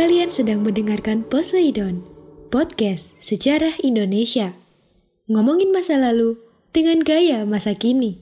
Kalian 0.00 0.32
sedang 0.32 0.64
mendengarkan 0.64 1.20
Poseidon, 1.28 2.00
podcast 2.48 3.12
sejarah 3.20 3.76
Indonesia. 3.84 4.56
Ngomongin 5.28 5.76
masa 5.76 6.00
lalu 6.00 6.40
dengan 6.72 7.04
gaya 7.04 7.44
masa 7.44 7.76
kini. 7.76 8.16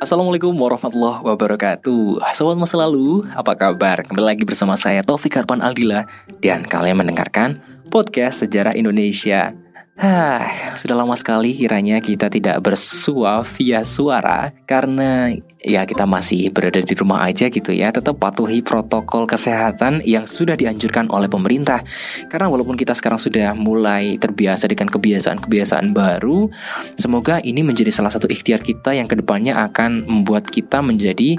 Assalamualaikum 0.00 0.56
warahmatullahi 0.56 1.20
wabarakatuh 1.20 2.24
Sobat 2.32 2.56
masa 2.56 2.80
lalu, 2.80 3.28
apa 3.36 3.52
kabar? 3.52 4.00
Kembali 4.00 4.32
lagi 4.32 4.48
bersama 4.48 4.80
saya 4.80 5.04
Taufik 5.04 5.36
Arpan 5.36 5.60
Aldila 5.60 6.08
Dan 6.40 6.64
kalian 6.64 6.96
mendengarkan 6.96 7.60
podcast 7.92 8.40
Sejarah 8.40 8.72
Indonesia 8.72 9.52
Hah, 10.00 10.72
sudah 10.80 10.96
lama 10.96 11.12
sekali 11.12 11.52
kiranya 11.52 12.00
kita 12.00 12.32
tidak 12.32 12.56
bersua 12.64 13.44
via 13.44 13.84
suara 13.84 14.48
karena 14.64 15.28
ya 15.60 15.84
kita 15.84 16.08
masih 16.08 16.48
berada 16.48 16.80
di 16.80 16.94
rumah 16.96 17.20
aja 17.20 17.52
gitu 17.52 17.68
ya. 17.68 17.92
Tetap 17.92 18.16
patuhi 18.16 18.64
protokol 18.64 19.28
kesehatan 19.28 20.00
yang 20.08 20.24
sudah 20.24 20.56
dianjurkan 20.56 21.12
oleh 21.12 21.28
pemerintah. 21.28 21.84
Karena 22.32 22.48
walaupun 22.48 22.80
kita 22.80 22.96
sekarang 22.96 23.20
sudah 23.20 23.52
mulai 23.52 24.16
terbiasa 24.16 24.72
dengan 24.72 24.88
kebiasaan-kebiasaan 24.88 25.92
baru, 25.92 26.48
semoga 26.96 27.44
ini 27.44 27.60
menjadi 27.60 27.92
salah 27.92 28.08
satu 28.08 28.24
ikhtiar 28.24 28.64
kita 28.64 28.96
yang 28.96 29.04
ke 29.04 29.20
depannya 29.20 29.52
akan 29.68 30.08
membuat 30.08 30.48
kita 30.48 30.80
menjadi 30.80 31.36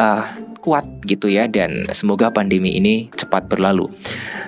uh, 0.00 0.24
kuat 0.60 0.84
gitu 1.06 1.30
ya 1.30 1.46
dan 1.46 1.86
semoga 1.94 2.32
pandemi 2.32 2.74
ini 2.76 3.08
cepat 3.14 3.46
berlalu. 3.46 3.90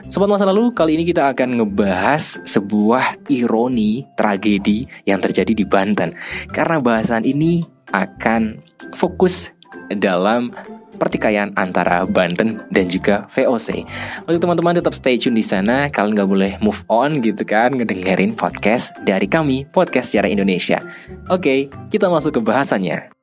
Sobat 0.09 0.27
masa 0.27 0.49
lalu, 0.49 0.73
kali 0.73 0.99
ini 0.99 1.05
kita 1.05 1.31
akan 1.31 1.63
ngebahas 1.63 2.41
sebuah 2.43 3.29
ironi 3.29 4.09
tragedi 4.17 4.89
yang 5.05 5.21
terjadi 5.21 5.53
di 5.53 5.65
Banten. 5.69 6.11
Karena 6.51 6.81
bahasan 6.81 7.23
ini 7.29 7.63
akan 7.93 8.59
fokus 8.97 9.53
dalam 9.93 10.51
pertikaian 10.99 11.55
antara 11.55 12.03
Banten 12.05 12.59
dan 12.75 12.91
juga 12.91 13.31
VOC. 13.31 13.87
Untuk 14.27 14.43
teman-teman 14.43 14.83
tetap 14.83 14.93
stay 14.93 15.15
tune 15.15 15.39
di 15.39 15.47
sana, 15.47 15.87
kalian 15.89 16.19
nggak 16.19 16.31
boleh 16.31 16.53
move 16.59 16.83
on 16.91 17.23
gitu 17.23 17.47
kan, 17.47 17.79
ngedengerin 17.79 18.35
podcast 18.35 18.91
dari 19.07 19.31
kami, 19.31 19.65
podcast 19.71 20.11
secara 20.11 20.27
Indonesia. 20.27 20.83
Oke, 21.31 21.71
kita 21.95 22.11
masuk 22.11 22.41
ke 22.41 22.41
bahasannya. 22.43 23.18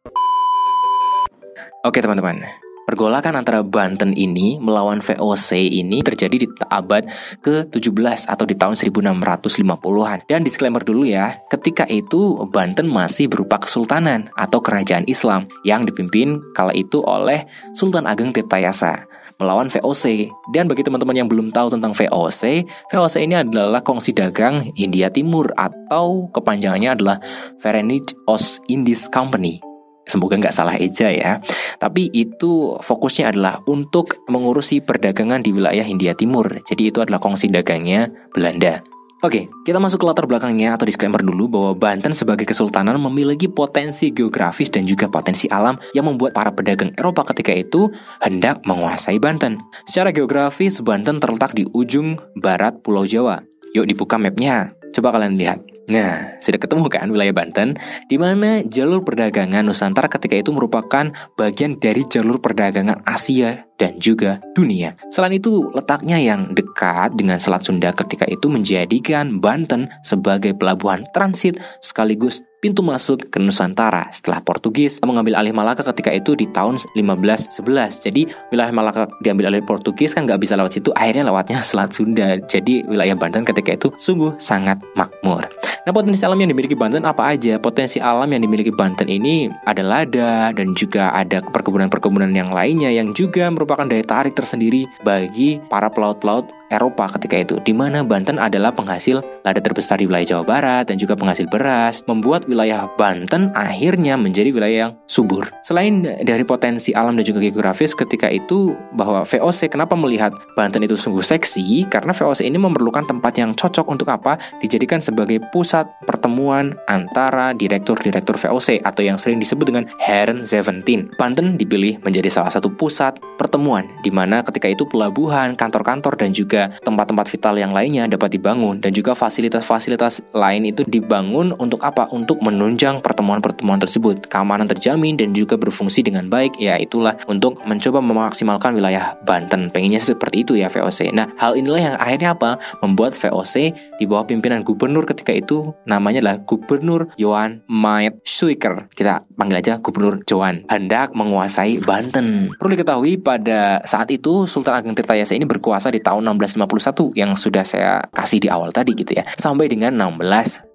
Oke 1.85 2.01
teman-teman, 2.01 2.41
Pergolakan 2.89 3.37
antara 3.37 3.61
Banten 3.61 4.17
ini 4.17 4.57
melawan 4.57 5.05
VOC 5.05 5.57
ini 5.69 6.01
terjadi 6.01 6.45
di 6.45 6.47
abad 6.69 7.05
ke-17 7.45 8.25
atau 8.25 8.45
di 8.45 8.57
tahun 8.57 8.73
1650-an. 8.73 10.25
Dan 10.25 10.41
disclaimer 10.41 10.81
dulu 10.81 11.05
ya, 11.05 11.37
ketika 11.53 11.85
itu 11.85 12.41
Banten 12.49 12.89
masih 12.89 13.29
berupa 13.29 13.61
kesultanan 13.61 14.33
atau 14.33 14.65
kerajaan 14.65 15.05
Islam 15.05 15.45
yang 15.61 15.85
dipimpin 15.85 16.41
kala 16.57 16.73
itu 16.73 17.05
oleh 17.05 17.45
Sultan 17.77 18.09
Ageng 18.09 18.33
Tirtayasa 18.33 19.05
melawan 19.37 19.69
VOC. 19.69 20.33
Dan 20.49 20.65
bagi 20.65 20.81
teman-teman 20.81 21.21
yang 21.21 21.29
belum 21.29 21.53
tahu 21.53 21.69
tentang 21.69 21.93
VOC, 21.93 22.65
VOC 22.89 23.15
ini 23.29 23.37
adalah 23.37 23.85
kongsi 23.85 24.09
dagang 24.13 24.61
India 24.73 25.13
Timur 25.13 25.53
atau 25.53 26.33
kepanjangannya 26.33 26.97
adalah 26.97 27.17
Verenigd 27.61 28.17
Ost 28.25 28.65
Indies 28.73 29.05
Company 29.05 29.74
semoga 30.05 30.37
nggak 30.39 30.55
salah 30.55 30.77
eja 30.77 31.11
ya. 31.11 31.41
Tapi 31.77 32.09
itu 32.13 32.77
fokusnya 32.79 33.35
adalah 33.35 33.61
untuk 33.69 34.23
mengurusi 34.31 34.81
perdagangan 34.81 35.41
di 35.43 35.51
wilayah 35.51 35.83
Hindia 35.83 36.15
Timur. 36.15 36.61
Jadi 36.65 36.93
itu 36.93 37.01
adalah 37.01 37.21
kongsi 37.21 37.51
dagangnya 37.51 38.09
Belanda. 38.31 38.81
Oke, 39.25 39.49
kita 39.65 39.81
masuk 39.81 40.03
ke 40.03 40.05
latar 40.05 40.29
belakangnya 40.29 40.77
atau 40.77 40.85
disclaimer 40.85 41.17
dulu 41.17 41.49
bahwa 41.49 41.71
Banten 41.73 42.13
sebagai 42.13 42.45
kesultanan 42.45 42.99
memiliki 43.01 43.49
potensi 43.49 44.13
geografis 44.13 44.69
dan 44.69 44.85
juga 44.85 45.09
potensi 45.09 45.49
alam 45.49 45.79
yang 45.97 46.05
membuat 46.05 46.37
para 46.37 46.53
pedagang 46.53 46.93
Eropa 46.93 47.25
ketika 47.33 47.49
itu 47.49 47.89
hendak 48.21 48.61
menguasai 48.69 49.17
Banten. 49.17 49.57
Secara 49.89 50.13
geografis, 50.13 50.77
Banten 50.77 51.17
terletak 51.17 51.57
di 51.57 51.65
ujung 51.73 52.21
barat 52.37 52.77
Pulau 52.85 53.09
Jawa. 53.09 53.41
Yuk 53.73 53.89
dibuka 53.89 54.21
mapnya, 54.21 54.69
coba 54.93 55.17
kalian 55.17 55.41
lihat. 55.41 55.74
Nah, 55.85 56.41
sudah 56.41 56.57
ketemu 56.57 56.89
kan 56.89 57.07
wilayah 57.13 57.35
Banten, 57.35 57.77
di 58.09 58.17
mana 58.17 58.65
jalur 58.65 59.05
perdagangan 59.05 59.61
Nusantara 59.61 60.09
ketika 60.09 60.33
itu 60.33 60.49
merupakan 60.49 61.13
bagian 61.37 61.77
dari 61.77 62.01
jalur 62.09 62.41
perdagangan 62.41 63.05
Asia 63.05 63.69
dan 63.77 63.99
juga 64.01 64.41
dunia. 64.57 64.97
Selain 65.13 65.35
itu, 65.35 65.69
letaknya 65.75 66.17
yang 66.17 66.55
dekat 66.57 67.13
dengan 67.13 67.37
Selat 67.37 67.61
Sunda 67.61 67.93
ketika 67.93 68.25
itu 68.25 68.49
menjadikan 68.49 69.37
Banten 69.37 69.91
sebagai 70.01 70.57
pelabuhan 70.57 71.05
transit 71.13 71.59
sekaligus 71.83 72.41
pintu 72.65 72.81
masuk 72.81 73.29
ke 73.29 73.37
Nusantara 73.37 74.09
setelah 74.09 74.41
Portugis 74.41 74.97
mengambil 75.05 75.37
alih 75.37 75.53
Malaka 75.53 75.85
ketika 75.93 76.09
itu 76.09 76.33
di 76.33 76.49
tahun 76.49 76.81
1511. 76.97 77.61
Jadi 78.09 78.25
wilayah 78.49 78.73
Malaka 78.73 79.05
diambil 79.21 79.53
alih 79.53 79.61
Portugis 79.61 80.17
kan 80.17 80.25
nggak 80.25 80.41
bisa 80.41 80.57
lewat 80.57 80.73
situ, 80.73 80.89
akhirnya 80.97 81.29
lewatnya 81.29 81.61
Selat 81.61 81.93
Sunda. 81.93 82.41
Jadi 82.41 82.81
wilayah 82.89 83.13
Banten 83.13 83.45
ketika 83.45 83.77
itu 83.77 83.93
sungguh 83.93 84.33
sangat 84.41 84.81
makmur. 84.97 85.45
Nah 85.85 85.93
potensi 85.93 86.25
alam 86.25 86.41
yang 86.41 86.49
dimiliki 86.49 86.73
Banten 86.73 87.05
apa 87.05 87.37
aja? 87.37 87.61
Potensi 87.61 88.01
alam 88.01 88.25
yang 88.33 88.41
dimiliki 88.41 88.73
Banten 88.73 89.05
ini 89.05 89.53
ada 89.69 89.85
lada 89.85 90.49
dan 90.49 90.73
juga 90.73 91.13
ada 91.13 91.45
perkebunan-perkebunan 91.45 92.33
yang 92.33 92.49
lainnya 92.49 92.89
yang 92.89 93.13
juga 93.13 93.53
merupakan 93.53 93.85
daya 93.85 94.01
tarik 94.01 94.33
tersendiri 94.33 94.89
bagi 95.05 95.61
para 95.69 95.85
pelaut-pelaut 95.93 96.49
Eropa 96.73 97.11
ketika 97.17 97.37
itu, 97.37 97.55
di 97.61 97.73
mana 97.73 98.01
Banten 98.01 98.41
adalah 98.41 98.73
penghasil 98.73 99.21
lada 99.45 99.61
terbesar 99.61 100.01
di 100.01 100.09
wilayah 100.09 100.37
Jawa 100.37 100.43
Barat 100.45 100.83
dan 100.89 100.97
juga 100.97 101.13
penghasil 101.13 101.45
beras, 101.45 102.01
membuat 102.09 102.49
wilayah 102.49 102.89
Banten 102.97 103.53
akhirnya 103.53 104.17
menjadi 104.17 104.49
wilayah 104.49 104.77
yang 104.89 104.91
subur. 105.05 105.49
Selain 105.61 106.01
dari 106.25 106.41
potensi 106.41 106.91
alam 106.97 107.13
dan 107.13 107.25
juga 107.25 107.41
geografis 107.43 107.93
ketika 107.93 108.31
itu, 108.31 108.73
bahwa 108.97 109.21
VOC 109.27 109.69
kenapa 109.69 109.93
melihat 109.93 110.33
Banten 110.57 110.81
itu 110.81 110.97
sungguh 110.97 111.21
seksi? 111.21 111.85
Karena 111.85 112.15
VOC 112.15 112.47
ini 112.47 112.57
memerlukan 112.57 113.05
tempat 113.05 113.33
yang 113.37 113.53
cocok 113.53 113.85
untuk 113.85 114.09
apa? 114.09 114.41
Dijadikan 114.63 115.03
sebagai 115.03 115.37
pusat 115.53 115.85
pertemuan 116.09 116.73
antara 116.89 117.53
direktur-direktur 117.53 118.41
VOC 118.41 118.81
atau 118.81 119.01
yang 119.05 119.21
sering 119.21 119.37
disebut 119.37 119.65
dengan 119.69 119.85
Heren 120.01 120.41
17. 120.41 121.17
Banten 121.19 121.59
dipilih 121.59 122.01
menjadi 122.01 122.31
salah 122.31 122.49
satu 122.49 122.71
pusat 122.73 123.17
pertemuan, 123.37 123.85
di 124.01 124.09
mana 124.09 124.41
ketika 124.41 124.65
itu 124.71 124.87
pelabuhan, 124.89 125.53
kantor-kantor, 125.53 126.17
dan 126.17 126.31
juga 126.31 126.54
juga 126.55 126.71
tempat-tempat 126.87 127.27
vital 127.27 127.59
yang 127.59 127.75
lainnya 127.75 128.07
dapat 128.07 128.39
dibangun 128.39 128.79
dan 128.79 128.95
juga 128.95 129.11
fasilitas-fasilitas 129.11 130.23
lain 130.31 130.63
itu 130.71 130.87
dibangun 130.87 131.51
untuk 131.59 131.83
apa? 131.83 132.07
Untuk 132.15 132.39
menunjang 132.39 133.03
pertemuan-pertemuan 133.03 133.75
tersebut. 133.83 134.31
Keamanan 134.31 134.71
terjamin 134.71 135.19
dan 135.19 135.35
juga 135.35 135.59
berfungsi 135.59 135.99
dengan 135.99 136.31
baik. 136.31 136.55
Ya 136.55 136.79
itulah 136.79 137.19
untuk 137.27 137.59
mencoba 137.67 137.99
memaksimalkan 137.99 138.79
wilayah 138.79 139.19
Banten. 139.27 139.67
Pengennya 139.75 139.99
seperti 139.99 140.47
itu 140.47 140.55
ya 140.55 140.71
VOC. 140.71 141.11
Nah, 141.11 141.27
hal 141.35 141.59
inilah 141.59 141.91
yang 141.91 141.95
akhirnya 141.99 142.31
apa? 142.31 142.55
Membuat 142.79 143.11
VOC 143.19 143.75
di 143.99 144.05
bawah 144.07 144.23
pimpinan 144.23 144.63
gubernur 144.63 145.03
ketika 145.03 145.35
itu 145.35 145.75
namanya 145.83 146.23
adalah 146.23 146.39
Gubernur 146.47 147.11
Johan 147.19 147.67
Maet 147.67 148.23
Suiker. 148.23 148.87
Kita 148.95 149.27
panggil 149.35 149.59
aja 149.59 149.83
Gubernur 149.83 150.23
Johan. 150.23 150.63
Hendak 150.71 151.11
menguasai 151.11 151.83
Banten. 151.83 152.55
Perlu 152.55 152.79
diketahui 152.79 153.19
pada 153.19 153.83
saat 153.83 154.07
itu 154.13 154.47
Sultan 154.47 154.79
Ageng 154.79 154.95
Tirtayasa 154.95 155.35
ini 155.35 155.43
berkuasa 155.43 155.91
di 155.91 155.99
tahun 155.99 156.23
16 156.37 156.44
1951 156.47 157.17
yang 157.17 157.33
sudah 157.33 157.63
saya 157.65 158.05
kasih 158.13 158.39
di 158.41 158.49
awal 158.49 158.71
tadi 158.71 158.93
gitu 158.95 159.17
ya. 159.17 159.23
Sampai 159.37 159.67
dengan 159.67 159.97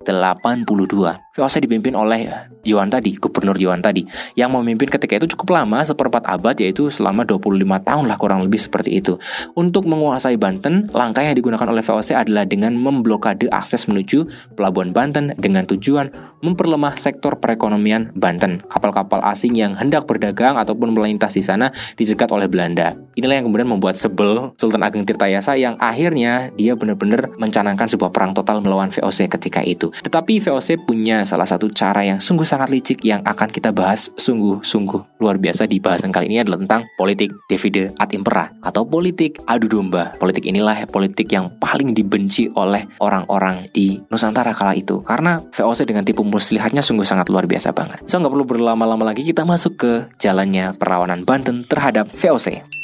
1682 0.01 1.31
VOC 1.37 1.55
dipimpin 1.69 1.93
oleh 1.93 2.27
Yuan 2.65 2.93
tadi, 2.93 3.17
Gubernur 3.17 3.57
Yuan 3.57 3.81
tadi, 3.81 4.05
yang 4.37 4.53
memimpin 4.53 4.89
ketika 4.89 5.17
itu 5.17 5.37
cukup 5.37 5.57
lama, 5.57 5.81
seperempat 5.81 6.25
abad, 6.29 6.57
yaitu 6.57 6.93
selama 6.93 7.25
25 7.25 7.65
tahun 7.81 8.05
lah 8.09 8.17
kurang 8.17 8.45
lebih 8.45 8.61
seperti 8.61 9.01
itu. 9.01 9.17
Untuk 9.57 9.89
menguasai 9.89 10.37
Banten, 10.37 10.89
langkah 10.93 11.25
yang 11.25 11.37
digunakan 11.37 11.65
oleh 11.65 11.81
VOC 11.81 12.17
adalah 12.17 12.45
dengan 12.45 12.77
memblokade 12.77 13.49
akses 13.53 13.89
menuju 13.89 14.29
Pelabuhan 14.57 14.93
Banten 14.93 15.37
dengan 15.37 15.65
tujuan 15.69 16.13
memperlemah 16.41 16.97
sektor 16.97 17.37
perekonomian 17.39 18.13
Banten. 18.17 18.61
Kapal-kapal 18.67 19.21
asing 19.25 19.57
yang 19.57 19.77
hendak 19.77 20.05
berdagang 20.09 20.57
ataupun 20.57 20.97
melintas 20.97 21.37
di 21.37 21.45
sana 21.45 21.73
dicegat 21.97 22.33
oleh 22.33 22.49
Belanda. 22.49 22.97
Inilah 23.17 23.41
yang 23.41 23.47
kemudian 23.49 23.69
membuat 23.69 23.97
sebel 23.97 24.53
Sultan 24.57 24.83
Ageng 24.85 25.05
Tirtayasa 25.05 25.57
yang 25.57 25.77
akhirnya 25.81 26.53
dia 26.57 26.77
benar-benar 26.77 27.33
mencanangkan 27.37 27.87
sebuah 27.89 28.13
perang 28.13 28.33
total 28.33 28.65
melawan 28.65 28.89
VOC 28.93 29.29
ketika 29.31 29.61
itu. 29.63 29.90
Tetapi 29.93 30.39
VOC 30.39 30.87
punya 30.87 31.27
salah 31.27 31.47
satu 31.47 31.69
cara 31.71 32.07
yang 32.07 32.23
sungguh 32.23 32.47
sangat 32.47 32.71
licik 32.71 33.03
yang 33.03 33.21
akan 33.27 33.51
kita 33.51 33.75
bahas 33.75 34.09
sungguh-sungguh 34.15 35.21
luar 35.21 35.37
biasa 35.37 35.67
di 35.67 35.83
bahasan 35.83 36.15
kali 36.15 36.31
ini 36.31 36.41
adalah 36.41 36.63
tentang 36.63 36.83
politik 36.97 37.35
divide 37.51 37.93
ad 37.99 38.11
impera 38.15 38.51
atau 38.63 38.87
politik 38.87 39.43
adu 39.45 39.67
domba. 39.69 40.15
Politik 40.17 40.47
inilah 40.47 40.87
politik 40.89 41.29
yang 41.31 41.51
paling 41.59 41.93
dibenci 41.93 42.49
oleh 42.55 42.87
orang-orang 43.03 43.69
di 43.75 44.01
Nusantara 44.09 44.55
kala 44.57 44.79
itu 44.79 45.03
karena 45.03 45.43
VOC 45.53 45.87
dengan 45.87 46.07
tipu 46.07 46.23
muslihatnya 46.23 46.81
sungguh 46.81 47.05
sangat 47.05 47.29
luar 47.29 47.45
biasa 47.51 47.75
banget. 47.75 48.03
So 48.07 48.23
nggak 48.23 48.33
perlu 48.33 48.47
berlama-lama 48.47 49.11
lagi 49.11 49.27
kita 49.27 49.45
masuk 49.45 49.77
ke 49.77 49.93
jalannya 50.23 50.73
perlawanan 50.79 51.23
Banten 51.27 51.67
terhadap 51.67 52.09
VOC. 52.17 52.81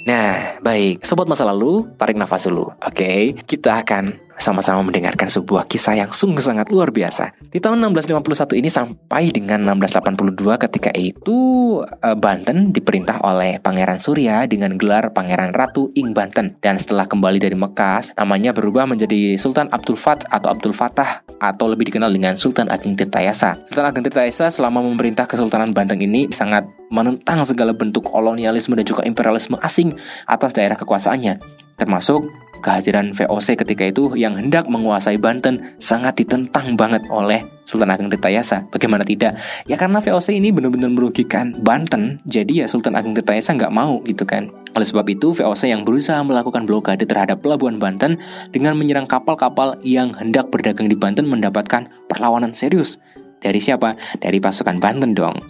Nah, 0.00 0.56
baik, 0.64 1.04
sobat 1.04 1.28
masa 1.28 1.44
lalu, 1.44 1.84
tarik 2.00 2.16
nafas 2.16 2.48
dulu. 2.48 2.72
Oke, 2.82 3.36
kita 3.44 3.84
akan 3.84 4.29
sama-sama 4.40 4.80
mendengarkan 4.80 5.28
sebuah 5.28 5.68
kisah 5.68 6.00
yang 6.00 6.10
sungguh 6.10 6.40
sangat 6.40 6.72
luar 6.72 6.90
biasa. 6.90 7.36
Di 7.52 7.60
tahun 7.60 7.84
1651 7.92 8.56
ini 8.56 8.72
sampai 8.72 9.28
dengan 9.30 9.62
1682 9.76 10.64
ketika 10.66 10.90
itu 10.96 11.38
eh, 11.84 12.16
Banten 12.16 12.72
diperintah 12.72 13.20
oleh 13.20 13.60
Pangeran 13.60 14.00
Surya 14.00 14.48
dengan 14.48 14.80
gelar 14.80 15.12
Pangeran 15.12 15.52
Ratu 15.52 15.92
Ing 15.94 16.16
Banten 16.16 16.56
dan 16.64 16.80
setelah 16.80 17.04
kembali 17.04 17.36
dari 17.36 17.54
Mekah 17.54 18.16
namanya 18.16 18.56
berubah 18.56 18.88
menjadi 18.88 19.36
Sultan 19.36 19.68
Abdul 19.68 20.00
Fat 20.00 20.24
atau 20.32 20.48
Abdul 20.50 20.72
Fatah 20.72 21.22
atau 21.38 21.68
lebih 21.68 21.92
dikenal 21.92 22.08
dengan 22.08 22.34
Sultan 22.40 22.72
Ageng 22.72 22.96
Tirtayasa. 22.96 23.68
Sultan 23.68 23.86
Ageng 23.86 24.04
Tirtayasa 24.08 24.48
selama 24.48 24.80
memerintah 24.80 25.28
Kesultanan 25.28 25.76
Banten 25.76 26.00
ini 26.00 26.32
sangat 26.32 26.64
menentang 26.88 27.44
segala 27.44 27.76
bentuk 27.76 28.08
kolonialisme 28.08 28.72
dan 28.72 28.88
juga 28.88 29.04
imperialisme 29.04 29.60
asing 29.60 29.92
atas 30.24 30.56
daerah 30.56 30.74
kekuasaannya 30.74 31.60
termasuk 31.80 32.28
kehadiran 32.60 33.16
VOC 33.16 33.58
ketika 33.58 33.88
itu 33.88 34.12
yang 34.14 34.36
hendak 34.36 34.68
menguasai 34.68 35.16
Banten 35.16 35.74
sangat 35.80 36.20
ditentang 36.20 36.76
banget 36.76 37.08
oleh 37.08 37.42
Sultan 37.64 37.90
Ageng 37.94 38.10
Tirtayasa. 38.10 38.66
Bagaimana 38.68 39.06
tidak? 39.06 39.38
Ya 39.64 39.78
karena 39.78 40.02
VOC 40.02 40.36
ini 40.36 40.50
benar-benar 40.50 40.90
merugikan 40.90 41.54
Banten, 41.58 42.18
jadi 42.26 42.64
ya 42.64 42.66
Sultan 42.66 42.98
Ageng 42.98 43.14
Tirtayasa 43.14 43.54
nggak 43.54 43.72
mau 43.72 44.02
gitu 44.04 44.26
kan. 44.26 44.50
Oleh 44.74 44.86
sebab 44.86 45.06
itu, 45.06 45.32
VOC 45.32 45.70
yang 45.70 45.82
berusaha 45.86 46.18
melakukan 46.22 46.66
blokade 46.66 47.06
terhadap 47.06 47.42
pelabuhan 47.42 47.78
Banten 47.78 48.18
dengan 48.50 48.74
menyerang 48.74 49.06
kapal-kapal 49.06 49.78
yang 49.86 50.10
hendak 50.18 50.50
berdagang 50.50 50.90
di 50.90 50.98
Banten 50.98 51.30
mendapatkan 51.30 51.86
perlawanan 52.10 52.52
serius. 52.58 52.98
Dari 53.40 53.56
siapa? 53.56 53.96
Dari 54.20 54.36
pasukan 54.36 54.76
Banten 54.76 55.16
dong. 55.16 55.40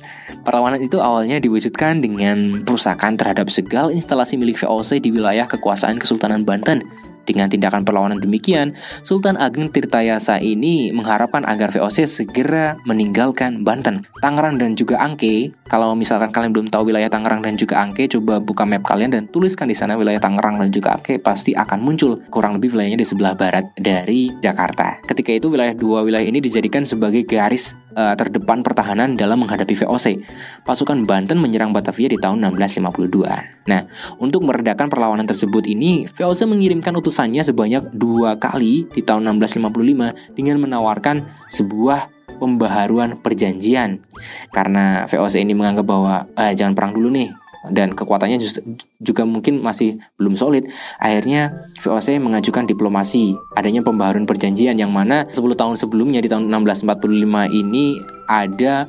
Perlawanan 0.40 0.80
itu 0.80 0.96
awalnya 0.98 1.36
diwujudkan 1.36 2.00
dengan 2.00 2.64
perusakan 2.64 3.20
terhadap 3.20 3.52
segala 3.52 3.92
instalasi 3.92 4.40
milik 4.40 4.56
VOC 4.64 5.04
di 5.04 5.12
wilayah 5.12 5.44
kekuasaan 5.44 6.00
Kesultanan 6.00 6.48
Banten. 6.48 6.80
Dengan 7.30 7.46
tindakan 7.46 7.86
perlawanan 7.86 8.18
demikian, 8.18 8.74
Sultan 9.06 9.38
Ageng 9.38 9.70
Tirtayasa 9.70 10.42
ini 10.42 10.90
mengharapkan 10.90 11.46
agar 11.46 11.70
VOC 11.70 12.08
segera 12.08 12.74
meninggalkan 12.88 13.62
Banten. 13.62 14.02
Tangerang 14.18 14.58
dan 14.58 14.74
juga 14.74 14.98
Angke, 14.98 15.54
kalau 15.70 15.94
misalkan 15.94 16.34
kalian 16.34 16.50
belum 16.50 16.66
tahu 16.72 16.90
wilayah 16.90 17.06
Tangerang 17.06 17.44
dan 17.44 17.54
juga 17.54 17.78
Angke, 17.84 18.10
coba 18.10 18.42
buka 18.42 18.66
map 18.66 18.82
kalian 18.82 19.14
dan 19.14 19.22
tuliskan 19.30 19.70
di 19.70 19.76
sana 19.78 19.94
wilayah 19.94 20.18
Tangerang 20.18 20.58
dan 20.58 20.74
juga 20.74 20.96
Angke 20.98 21.22
pasti 21.22 21.54
akan 21.54 21.78
muncul. 21.78 22.18
Kurang 22.34 22.58
lebih 22.58 22.74
wilayahnya 22.74 22.98
di 22.98 23.06
sebelah 23.06 23.38
barat 23.38 23.68
dari 23.78 24.32
Jakarta. 24.42 24.98
Ketika 25.06 25.30
itu 25.30 25.52
wilayah 25.52 25.76
dua 25.76 26.02
wilayah 26.02 26.26
ini 26.26 26.42
dijadikan 26.42 26.82
sebagai 26.82 27.22
garis 27.28 27.78
uh, 27.94 28.14
terdepan 28.14 28.62
pertahanan 28.62 29.14
dalam 29.14 29.42
menghadapi 29.42 29.74
VOC. 29.84 30.22
Pasukan 30.66 31.06
Banten 31.06 31.38
menyerang 31.38 31.74
Batavia 31.74 32.10
di 32.10 32.18
tahun 32.18 32.42
1652. 32.42 33.70
Nah, 33.70 33.82
untuk 34.18 34.46
meredakan 34.46 34.90
perlawanan 34.90 35.26
tersebut 35.26 35.66
ini, 35.66 36.06
VOC 36.10 36.46
mengirimkan 36.46 36.94
utusannya 36.96 37.42
sebanyak 37.42 37.90
dua 37.94 38.36
kali 38.36 38.86
di 38.90 39.02
tahun 39.02 39.26
1655 39.40 40.36
dengan 40.36 40.56
menawarkan 40.60 41.26
sebuah 41.50 42.10
pembaharuan 42.40 43.18
perjanjian. 43.20 44.00
Karena 44.54 45.04
VOC 45.04 45.44
ini 45.44 45.52
menganggap 45.52 45.86
bahwa 45.86 46.14
eh, 46.38 46.56
jangan 46.56 46.72
perang 46.72 46.92
dulu 46.96 47.12
nih, 47.12 47.28
dan 47.68 47.92
kekuatannya 47.92 48.40
juga 49.00 49.22
mungkin 49.28 49.60
masih 49.60 50.00
belum 50.16 50.40
solid. 50.40 50.64
Akhirnya 50.96 51.52
VOC 51.84 52.16
mengajukan 52.16 52.64
diplomasi, 52.64 53.36
adanya 53.52 53.84
pembaharuan 53.84 54.24
perjanjian 54.24 54.80
yang 54.80 54.88
mana 54.88 55.28
10 55.28 55.36
tahun 55.36 55.76
sebelumnya 55.76 56.24
di 56.24 56.32
tahun 56.32 56.48
1645 56.48 57.52
ini 57.52 58.00
ada 58.24 58.88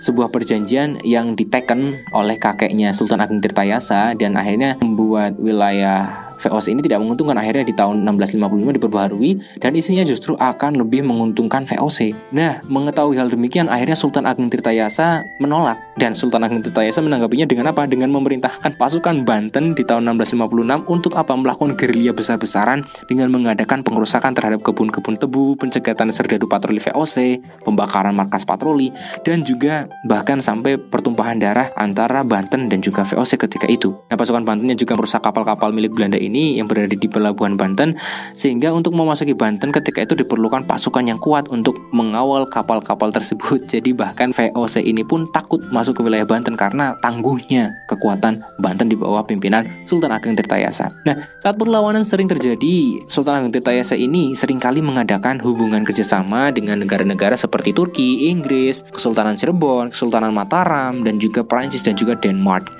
sebuah 0.00 0.32
perjanjian 0.32 1.00
yang 1.04 1.36
diteken 1.36 2.08
oleh 2.16 2.36
kakeknya 2.40 2.92
Sultan 2.96 3.20
Agung 3.20 3.40
Tirtayasa 3.44 4.16
dan 4.16 4.36
akhirnya 4.36 4.80
membuat 4.80 5.36
wilayah 5.36 6.29
VOC 6.40 6.72
ini 6.72 6.80
tidak 6.80 7.04
menguntungkan 7.04 7.36
akhirnya 7.36 7.68
di 7.68 7.74
tahun 7.76 8.02
1655 8.08 8.76
diperbaharui 8.80 9.30
dan 9.60 9.76
isinya 9.76 10.02
justru 10.08 10.32
akan 10.40 10.80
lebih 10.80 11.04
menguntungkan 11.04 11.68
VOC. 11.68 12.16
Nah, 12.32 12.64
mengetahui 12.64 13.20
hal 13.20 13.28
demikian 13.28 13.68
akhirnya 13.68 13.96
Sultan 13.96 14.24
Agung 14.24 14.48
Tirtayasa 14.48 15.24
menolak 15.36 15.76
dan 16.00 16.16
Sultan 16.16 16.46
Agung 16.48 16.64
Tirtayasa 16.64 17.04
menanggapinya 17.04 17.44
dengan 17.44 17.68
apa? 17.72 17.84
Dengan 17.84 18.08
memerintahkan 18.14 18.80
pasukan 18.80 19.26
Banten 19.26 19.76
di 19.76 19.84
tahun 19.84 20.16
1656 20.16 20.88
untuk 20.88 21.12
apa? 21.18 21.36
Melakukan 21.36 21.76
gerilya 21.76 22.16
besar-besaran 22.16 22.88
dengan 23.04 23.28
mengadakan 23.28 23.84
pengerusakan 23.84 24.32
terhadap 24.32 24.64
kebun-kebun 24.64 25.20
tebu, 25.20 25.58
pencegatan 25.60 26.08
serdadu 26.08 26.48
patroli 26.48 26.80
VOC, 26.80 27.42
pembakaran 27.66 28.16
markas 28.16 28.48
patroli 28.48 28.88
dan 29.26 29.44
juga 29.44 29.90
bahkan 30.08 30.40
sampai 30.40 30.78
pertumpahan 30.78 31.36
darah 31.36 31.68
antara 31.76 32.22
Banten 32.22 32.70
dan 32.70 32.78
juga 32.80 33.02
VOC 33.02 33.36
ketika 33.48 33.66
itu. 33.66 33.92
Nah, 34.08 34.16
pasukan 34.16 34.46
Bantennya 34.46 34.78
juga 34.78 34.94
merusak 34.94 35.20
kapal-kapal 35.20 35.74
milik 35.74 35.92
Belanda 35.92 36.16
ini 36.16 36.29
ini 36.30 36.62
yang 36.62 36.70
berada 36.70 36.94
di 36.94 37.08
pelabuhan 37.10 37.58
Banten 37.58 37.98
sehingga 38.38 38.70
untuk 38.70 38.94
memasuki 38.94 39.34
Banten 39.34 39.74
ketika 39.74 40.06
itu 40.06 40.14
diperlukan 40.14 40.70
pasukan 40.70 41.02
yang 41.02 41.18
kuat 41.18 41.50
untuk 41.50 41.74
mengawal 41.90 42.46
kapal-kapal 42.46 43.10
tersebut. 43.10 43.66
Jadi 43.72 43.90
bahkan 43.90 44.30
VOC 44.30 44.86
ini 44.86 45.02
pun 45.02 45.26
takut 45.34 45.58
masuk 45.74 45.98
ke 45.98 46.06
wilayah 46.06 46.24
Banten 46.24 46.54
karena 46.54 46.94
tangguhnya 47.02 47.74
kekuatan 47.90 48.46
Banten 48.62 48.86
di 48.86 48.94
bawah 48.94 49.26
pimpinan 49.26 49.66
Sultan 49.90 50.14
Ageng 50.14 50.38
Tirtayasa. 50.38 50.94
Nah, 51.02 51.18
saat 51.42 51.58
perlawanan 51.58 52.06
sering 52.06 52.30
terjadi, 52.30 53.02
Sultan 53.10 53.42
Ageng 53.42 53.58
Tirtayasa 53.58 53.98
ini 53.98 54.38
sering 54.38 54.62
kali 54.62 54.78
mengadakan 54.78 55.42
hubungan 55.42 55.82
kerjasama 55.82 56.54
dengan 56.54 56.78
negara-negara 56.78 57.34
seperti 57.34 57.74
Turki, 57.74 58.30
Inggris, 58.30 58.86
Kesultanan 58.94 59.34
Cirebon, 59.34 59.90
Kesultanan 59.90 60.30
Mataram, 60.30 61.02
dan 61.02 61.18
juga 61.18 61.42
Prancis 61.42 61.82
dan 61.82 61.98
juga 61.98 62.14
Denmark. 62.14 62.70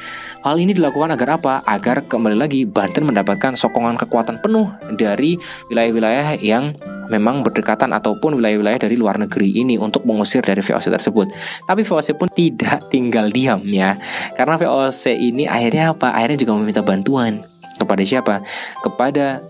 Hal 0.41 0.57
ini 0.57 0.73
dilakukan 0.73 1.13
agar 1.13 1.37
apa? 1.37 1.61
Agar 1.69 2.09
kembali 2.09 2.33
lagi 2.33 2.65
Banten 2.65 3.05
mendapatkan 3.41 3.57
sokongan 3.57 3.97
kekuatan 3.97 4.37
penuh 4.45 4.69
dari 5.01 5.41
wilayah-wilayah 5.73 6.37
yang 6.45 6.77
memang 7.09 7.41
berdekatan 7.41 7.91
ataupun 7.97 8.37
wilayah-wilayah 8.37 8.85
dari 8.85 9.01
luar 9.01 9.17
negeri 9.17 9.65
ini 9.65 9.81
untuk 9.81 10.05
mengusir 10.05 10.45
dari 10.45 10.61
VOC 10.61 10.93
tersebut. 10.93 11.33
Tapi 11.65 11.81
VOC 11.81 12.21
pun 12.21 12.29
tidak 12.29 12.93
tinggal 12.93 13.33
diam 13.33 13.65
ya. 13.65 13.97
Karena 14.37 14.61
VOC 14.61 15.17
ini 15.17 15.49
akhirnya 15.49 15.97
apa? 15.97 16.13
Akhirnya 16.13 16.37
juga 16.37 16.53
meminta 16.61 16.85
bantuan 16.85 17.49
kepada 17.81 18.05
siapa? 18.05 18.45
Kepada 18.85 19.41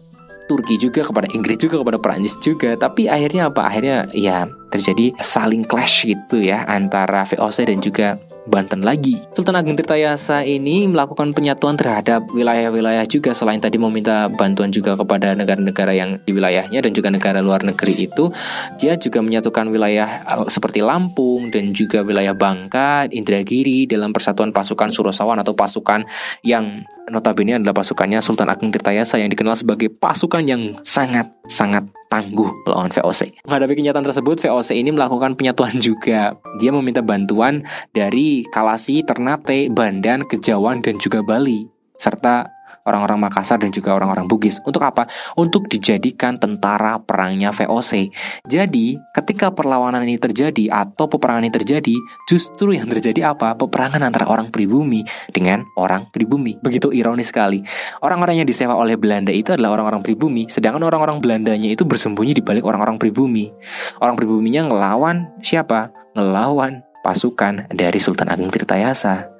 Turki 0.47 0.79
juga 0.83 1.07
kepada 1.07 1.31
Inggris 1.31 1.63
juga 1.63 1.79
kepada 1.79 1.99
Perancis 2.03 2.35
juga 2.43 2.75
tapi 2.75 3.07
akhirnya 3.07 3.55
apa 3.55 3.71
akhirnya 3.71 4.11
ya 4.11 4.51
terjadi 4.75 5.15
saling 5.23 5.63
clash 5.63 6.03
gitu 6.03 6.43
ya 6.43 6.67
antara 6.67 7.23
VOC 7.23 7.71
dan 7.71 7.79
juga 7.79 8.19
Banten 8.49 8.81
lagi. 8.81 9.21
Sultan 9.37 9.59
Ageng 9.61 9.77
Tirtayasa 9.77 10.47
ini 10.47 10.89
melakukan 10.89 11.37
penyatuan 11.37 11.77
terhadap 11.77 12.25
wilayah-wilayah 12.33 13.05
juga 13.05 13.37
selain 13.37 13.61
tadi 13.61 13.77
meminta 13.77 14.33
bantuan 14.33 14.73
juga 14.73 14.97
kepada 14.97 15.37
negara-negara 15.37 15.93
yang 15.93 16.17
di 16.25 16.33
wilayahnya 16.33 16.81
dan 16.81 16.93
juga 16.97 17.13
negara 17.13 17.45
luar 17.45 17.61
negeri 17.67 18.09
itu, 18.09 18.33
dia 18.81 18.97
juga 18.97 19.21
menyatukan 19.21 19.69
wilayah 19.69 20.25
eh, 20.25 20.49
seperti 20.49 20.81
Lampung 20.81 21.53
dan 21.53 21.77
juga 21.77 22.01
wilayah 22.01 22.33
Bangka, 22.33 23.05
Indragiri 23.13 23.85
dalam 23.85 24.17
persatuan 24.17 24.57
pasukan 24.57 24.89
Surosawan 24.89 25.37
atau 25.45 25.53
pasukan 25.53 26.09
yang 26.41 26.85
notabene 27.13 27.61
adalah 27.61 27.77
pasukannya 27.77 28.25
Sultan 28.25 28.49
Ageng 28.49 28.73
Tirtayasa 28.73 29.21
yang 29.21 29.29
dikenal 29.29 29.59
sebagai 29.59 29.93
pasukan 29.93 30.47
yang 30.47 30.79
sangat 30.81 31.29
sangat 31.51 31.85
tangguh 32.11 32.51
melawan 32.67 32.91
VOC. 32.91 33.47
Menghadapi 33.47 33.75
kenyataan 33.79 34.05
tersebut, 34.05 34.37
VOC 34.43 34.77
ini 34.77 34.91
melakukan 34.91 35.39
penyatuan 35.39 35.79
juga. 35.87 36.35
Dia 36.59 36.75
meminta 36.75 37.01
bantuan 37.01 37.63
dari 37.95 38.45
Kalasi, 38.51 39.07
Ternate, 39.07 39.71
Bandan, 39.71 40.27
Kejawan, 40.27 40.83
dan 40.83 40.99
juga 40.99 41.23
Bali. 41.23 41.71
Serta 41.97 42.51
orang-orang 42.85 43.19
Makassar 43.21 43.61
dan 43.61 43.73
juga 43.75 43.97
orang-orang 43.97 44.27
Bugis. 44.31 44.61
Untuk 44.65 44.85
apa? 44.85 45.07
Untuk 45.37 45.67
dijadikan 45.67 46.37
tentara 46.41 47.01
perangnya 47.01 47.53
VOC. 47.53 48.13
Jadi, 48.47 48.97
ketika 49.17 49.53
perlawanan 49.53 50.05
ini 50.05 50.17
terjadi 50.17 50.71
atau 50.71 51.09
peperangan 51.11 51.45
ini 51.45 51.53
terjadi, 51.53 51.97
justru 52.29 52.77
yang 52.77 52.89
terjadi 52.89 53.35
apa? 53.35 53.57
Peperangan 53.57 54.01
antara 54.05 54.29
orang 54.29 54.49
pribumi 54.49 55.05
dengan 55.33 55.65
orang 55.77 56.09
pribumi. 56.13 56.57
Begitu 56.61 56.93
ironis 56.95 57.33
sekali. 57.33 57.61
Orang-orang 58.01 58.43
yang 58.43 58.49
disewa 58.49 58.77
oleh 58.77 58.97
Belanda 58.97 59.33
itu 59.33 59.53
adalah 59.53 59.81
orang-orang 59.81 60.05
pribumi, 60.05 60.47
sedangkan 60.49 60.83
orang-orang 60.87 61.19
Belandanya 61.21 61.69
itu 61.69 61.85
bersembunyi 61.85 62.33
di 62.33 62.43
balik 62.43 62.65
orang-orang 62.65 62.97
pribumi. 62.97 63.53
Orang 64.01 64.17
pribuminya 64.17 64.67
ngelawan 64.67 65.31
siapa? 65.45 65.93
Ngelawan 66.17 66.83
pasukan 67.05 67.69
dari 67.73 67.99
Sultan 68.01 68.29
Agung 68.29 68.53
Tirtayasa. 68.53 69.40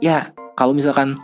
Ya 0.00 0.32
kalau 0.56 0.76
misalkan 0.76 1.20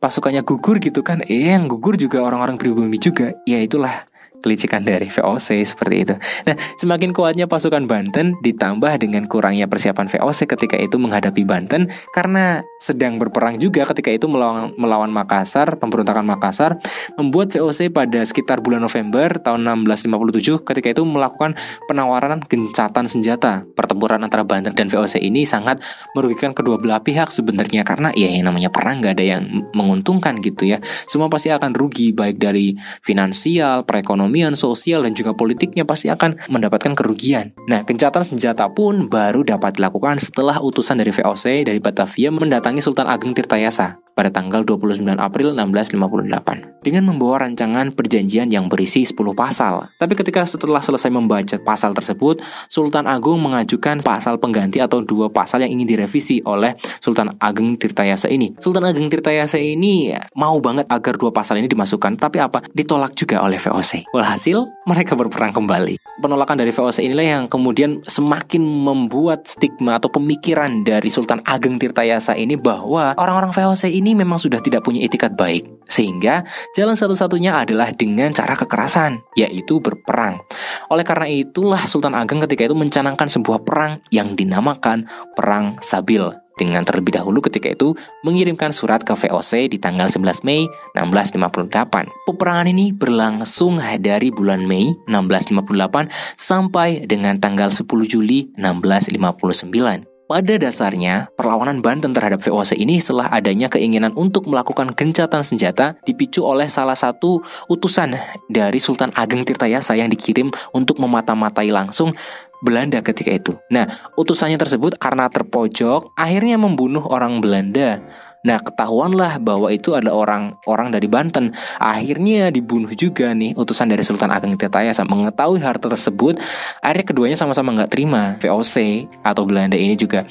pasukannya 0.00 0.40
gugur 0.40 0.80
gitu 0.80 1.04
kan 1.04 1.20
eh 1.28 1.52
yang 1.52 1.68
gugur 1.68 2.00
juga 2.00 2.24
orang-orang 2.24 2.56
pribumi 2.56 2.96
juga. 2.96 3.36
Ya 3.44 3.60
itulah 3.60 4.08
kelicikan 4.40 4.82
dari 4.82 5.06
VOC 5.06 5.62
seperti 5.62 5.96
itu. 6.08 6.14
Nah, 6.48 6.56
semakin 6.80 7.12
kuatnya 7.12 7.46
pasukan 7.46 7.84
Banten 7.84 8.36
ditambah 8.40 8.92
dengan 8.96 9.28
kurangnya 9.28 9.68
persiapan 9.68 10.08
VOC 10.08 10.48
ketika 10.48 10.76
itu 10.80 10.96
menghadapi 10.96 11.44
Banten 11.44 11.92
karena 12.16 12.64
sedang 12.80 13.20
berperang 13.20 13.60
juga 13.60 13.84
ketika 13.84 14.08
itu 14.08 14.26
melawan, 14.26 14.72
melawan 14.80 15.12
Makassar, 15.12 15.76
pemberontakan 15.76 16.24
Makassar, 16.24 16.80
membuat 17.20 17.52
VOC 17.52 17.92
pada 17.92 18.24
sekitar 18.24 18.64
bulan 18.64 18.80
November 18.80 19.36
tahun 19.36 19.68
1657 19.84 20.64
ketika 20.64 20.88
itu 20.96 21.02
melakukan 21.04 21.54
penawaran 21.84 22.40
gencatan 22.48 23.04
senjata. 23.04 23.68
Pertempuran 23.76 24.24
antara 24.24 24.42
Banten 24.42 24.72
dan 24.72 24.88
VOC 24.88 25.20
ini 25.20 25.44
sangat 25.44 25.84
merugikan 26.16 26.56
kedua 26.56 26.80
belah 26.80 27.04
pihak 27.04 27.28
sebenarnya 27.28 27.84
karena 27.84 28.08
ya 28.16 28.32
yang 28.32 28.48
namanya 28.48 28.72
perang 28.72 29.04
nggak 29.04 29.20
ada 29.20 29.24
yang 29.36 29.42
menguntungkan 29.76 30.40
gitu 30.40 30.64
ya. 30.64 30.80
Semua 31.04 31.28
pasti 31.28 31.52
akan 31.52 31.76
rugi 31.76 32.16
baik 32.16 32.40
dari 32.40 32.72
finansial, 33.04 33.84
perekonomian 33.84 34.29
perekonomian, 34.30 34.54
sosial, 34.54 35.02
dan 35.02 35.12
juga 35.18 35.34
politiknya 35.34 35.82
pasti 35.82 36.06
akan 36.06 36.46
mendapatkan 36.46 36.94
kerugian. 36.94 37.50
Nah, 37.66 37.82
gencatan 37.82 38.22
senjata 38.22 38.70
pun 38.70 39.10
baru 39.10 39.42
dapat 39.42 39.82
dilakukan 39.82 40.22
setelah 40.22 40.62
utusan 40.62 41.02
dari 41.02 41.10
VOC 41.10 41.66
dari 41.66 41.82
Batavia 41.82 42.30
mendatangi 42.30 42.78
Sultan 42.78 43.10
Ageng 43.10 43.34
Tirtayasa 43.34 43.98
pada 44.14 44.30
tanggal 44.30 44.62
29 44.62 45.02
April 45.16 45.56
1658 45.56 46.84
dengan 46.84 47.08
membawa 47.08 47.48
rancangan 47.48 47.92
perjanjian 47.92 48.48
yang 48.48 48.68
berisi 48.68 49.04
10 49.04 49.16
pasal. 49.36 49.92
Tapi 49.96 50.12
ketika 50.16 50.44
setelah 50.48 50.80
selesai 50.80 51.12
membaca 51.12 51.56
pasal 51.60 51.92
tersebut, 51.92 52.40
Sultan 52.68 53.08
Agung 53.08 53.40
mengajukan 53.40 54.00
pasal 54.00 54.40
pengganti 54.40 54.80
atau 54.80 55.04
dua 55.04 55.28
pasal 55.28 55.64
yang 55.64 55.76
ingin 55.80 55.96
direvisi 55.96 56.40
oleh 56.44 56.76
Sultan 57.00 57.36
Ageng 57.40 57.76
Tirtayasa 57.76 58.28
ini. 58.32 58.56
Sultan 58.60 58.88
Ageng 58.88 59.08
Tirtayasa 59.12 59.60
ini 59.60 60.12
mau 60.36 60.56
banget 60.60 60.88
agar 60.88 61.16
dua 61.20 61.32
pasal 61.32 61.60
ini 61.60 61.68
dimasukkan, 61.68 62.16
tapi 62.16 62.40
apa? 62.40 62.64
Ditolak 62.72 63.12
juga 63.16 63.44
oleh 63.44 63.60
VOC. 63.60 64.12
Walhasil, 64.20 64.68
mereka 64.84 65.16
berperang 65.16 65.56
kembali. 65.56 65.96
Penolakan 66.20 66.60
dari 66.60 66.68
VOC 66.76 67.08
inilah 67.08 67.24
yang 67.24 67.44
kemudian 67.48 68.04
semakin 68.04 68.60
membuat 68.60 69.48
stigma 69.48 69.96
atau 69.96 70.12
pemikiran 70.12 70.84
dari 70.84 71.08
Sultan 71.08 71.40
Ageng 71.48 71.80
Tirtayasa 71.80 72.36
ini 72.36 72.60
bahwa 72.60 73.16
orang-orang 73.16 73.48
VOC 73.48 73.88
ini 73.88 74.12
memang 74.12 74.36
sudah 74.36 74.60
tidak 74.60 74.84
punya 74.84 75.00
etikat 75.08 75.32
baik, 75.32 75.64
sehingga 75.88 76.44
jalan 76.76 77.00
satu-satunya 77.00 77.64
adalah 77.64 77.96
dengan 77.96 78.36
cara 78.36 78.52
kekerasan, 78.60 79.24
yaitu 79.40 79.80
berperang. 79.80 80.44
Oleh 80.92 81.08
karena 81.08 81.24
itulah 81.24 81.80
Sultan 81.88 82.12
Ageng 82.12 82.44
ketika 82.44 82.68
itu 82.68 82.76
mencanangkan 82.76 83.32
sebuah 83.32 83.64
perang 83.64 84.04
yang 84.12 84.36
dinamakan 84.36 85.08
Perang 85.32 85.80
Sabil 85.80 86.39
dengan 86.56 86.82
terlebih 86.82 87.20
dahulu 87.20 87.44
ketika 87.44 87.70
itu 87.70 87.94
mengirimkan 88.26 88.74
surat 88.74 89.04
ke 89.04 89.12
VOC 89.14 89.70
di 89.70 89.78
tanggal 89.78 90.08
11 90.08 90.42
Mei 90.42 90.66
1658. 90.96 92.10
Peperangan 92.26 92.66
ini 92.68 92.90
berlangsung 92.94 93.78
dari 94.00 94.32
bulan 94.32 94.64
Mei 94.64 94.92
1658 95.06 96.10
sampai 96.36 97.04
dengan 97.06 97.38
tanggal 97.38 97.70
10 97.70 97.86
Juli 98.08 98.50
1659. 98.56 100.10
Pada 100.30 100.62
dasarnya, 100.62 101.26
perlawanan 101.34 101.82
Banten 101.82 102.14
terhadap 102.14 102.38
VOC 102.46 102.78
ini 102.78 103.02
setelah 103.02 103.34
adanya 103.34 103.66
keinginan 103.66 104.14
untuk 104.14 104.46
melakukan 104.46 104.94
gencatan 104.94 105.42
senjata 105.42 105.98
dipicu 106.06 106.46
oleh 106.46 106.70
salah 106.70 106.94
satu 106.94 107.42
utusan 107.66 108.14
dari 108.46 108.78
Sultan 108.78 109.10
Ageng 109.18 109.42
Tirtayasa 109.42 109.98
yang 109.98 110.06
dikirim 110.06 110.54
untuk 110.70 111.02
memata-matai 111.02 111.74
langsung 111.74 112.14
Belanda 112.60 113.00
ketika 113.00 113.32
itu. 113.32 113.52
Nah, 113.72 113.88
utusannya 114.16 114.60
tersebut 114.60 115.00
karena 115.00 115.28
terpojok 115.32 116.12
akhirnya 116.16 116.60
membunuh 116.60 117.04
orang 117.08 117.40
Belanda 117.40 118.04
Nah, 118.40 118.56
ketahuanlah 118.56 119.36
bahwa 119.36 119.68
itu 119.68 119.92
ada 119.92 120.08
orang-orang 120.16 120.88
dari 120.88 121.04
Banten. 121.12 121.52
Akhirnya 121.76 122.48
dibunuh 122.48 122.88
juga 122.96 123.36
nih 123.36 123.52
utusan 123.52 123.92
dari 123.92 124.00
Sultan 124.00 124.32
Ageng 124.32 124.56
Tirtayasa. 124.56 125.04
Mengetahui 125.04 125.60
harta 125.60 125.92
tersebut, 125.92 126.40
akhirnya 126.80 127.04
keduanya 127.04 127.36
sama-sama 127.36 127.76
nggak 127.76 127.92
terima. 127.92 128.40
VOC 128.40 129.04
atau 129.20 129.44
Belanda 129.44 129.76
ini 129.76 129.92
juga 129.92 130.24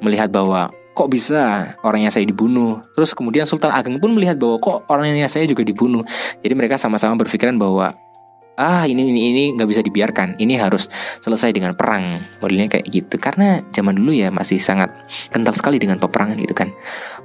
melihat 0.00 0.32
bahwa 0.32 0.72
kok 0.96 1.08
bisa 1.12 1.76
orangnya 1.84 2.08
saya 2.08 2.24
dibunuh. 2.24 2.80
Terus 2.96 3.12
kemudian 3.12 3.44
Sultan 3.44 3.76
Ageng 3.76 4.00
pun 4.00 4.16
melihat 4.16 4.40
bahwa 4.40 4.56
kok 4.56 4.88
orangnya 4.88 5.28
saya 5.28 5.44
juga 5.44 5.60
dibunuh. 5.60 6.00
Jadi 6.40 6.54
mereka 6.56 6.80
sama-sama 6.80 7.20
berpikiran 7.20 7.60
bahwa 7.60 7.92
ah 8.60 8.84
ini 8.84 9.08
ini 9.08 9.20
ini 9.32 9.44
nggak 9.56 9.68
bisa 9.68 9.80
dibiarkan. 9.80 10.36
Ini 10.36 10.60
harus 10.60 10.92
selesai 11.24 11.56
dengan 11.56 11.72
perang. 11.72 12.20
Modelnya 12.44 12.68
kayak 12.68 12.86
gitu. 12.92 13.16
Karena 13.16 13.64
zaman 13.72 13.96
dulu 13.96 14.12
ya 14.12 14.28
masih 14.28 14.60
sangat 14.60 14.92
kental 15.32 15.56
sekali 15.56 15.80
dengan 15.80 15.96
peperangan 15.96 16.36
gitu 16.36 16.52
kan. 16.52 16.68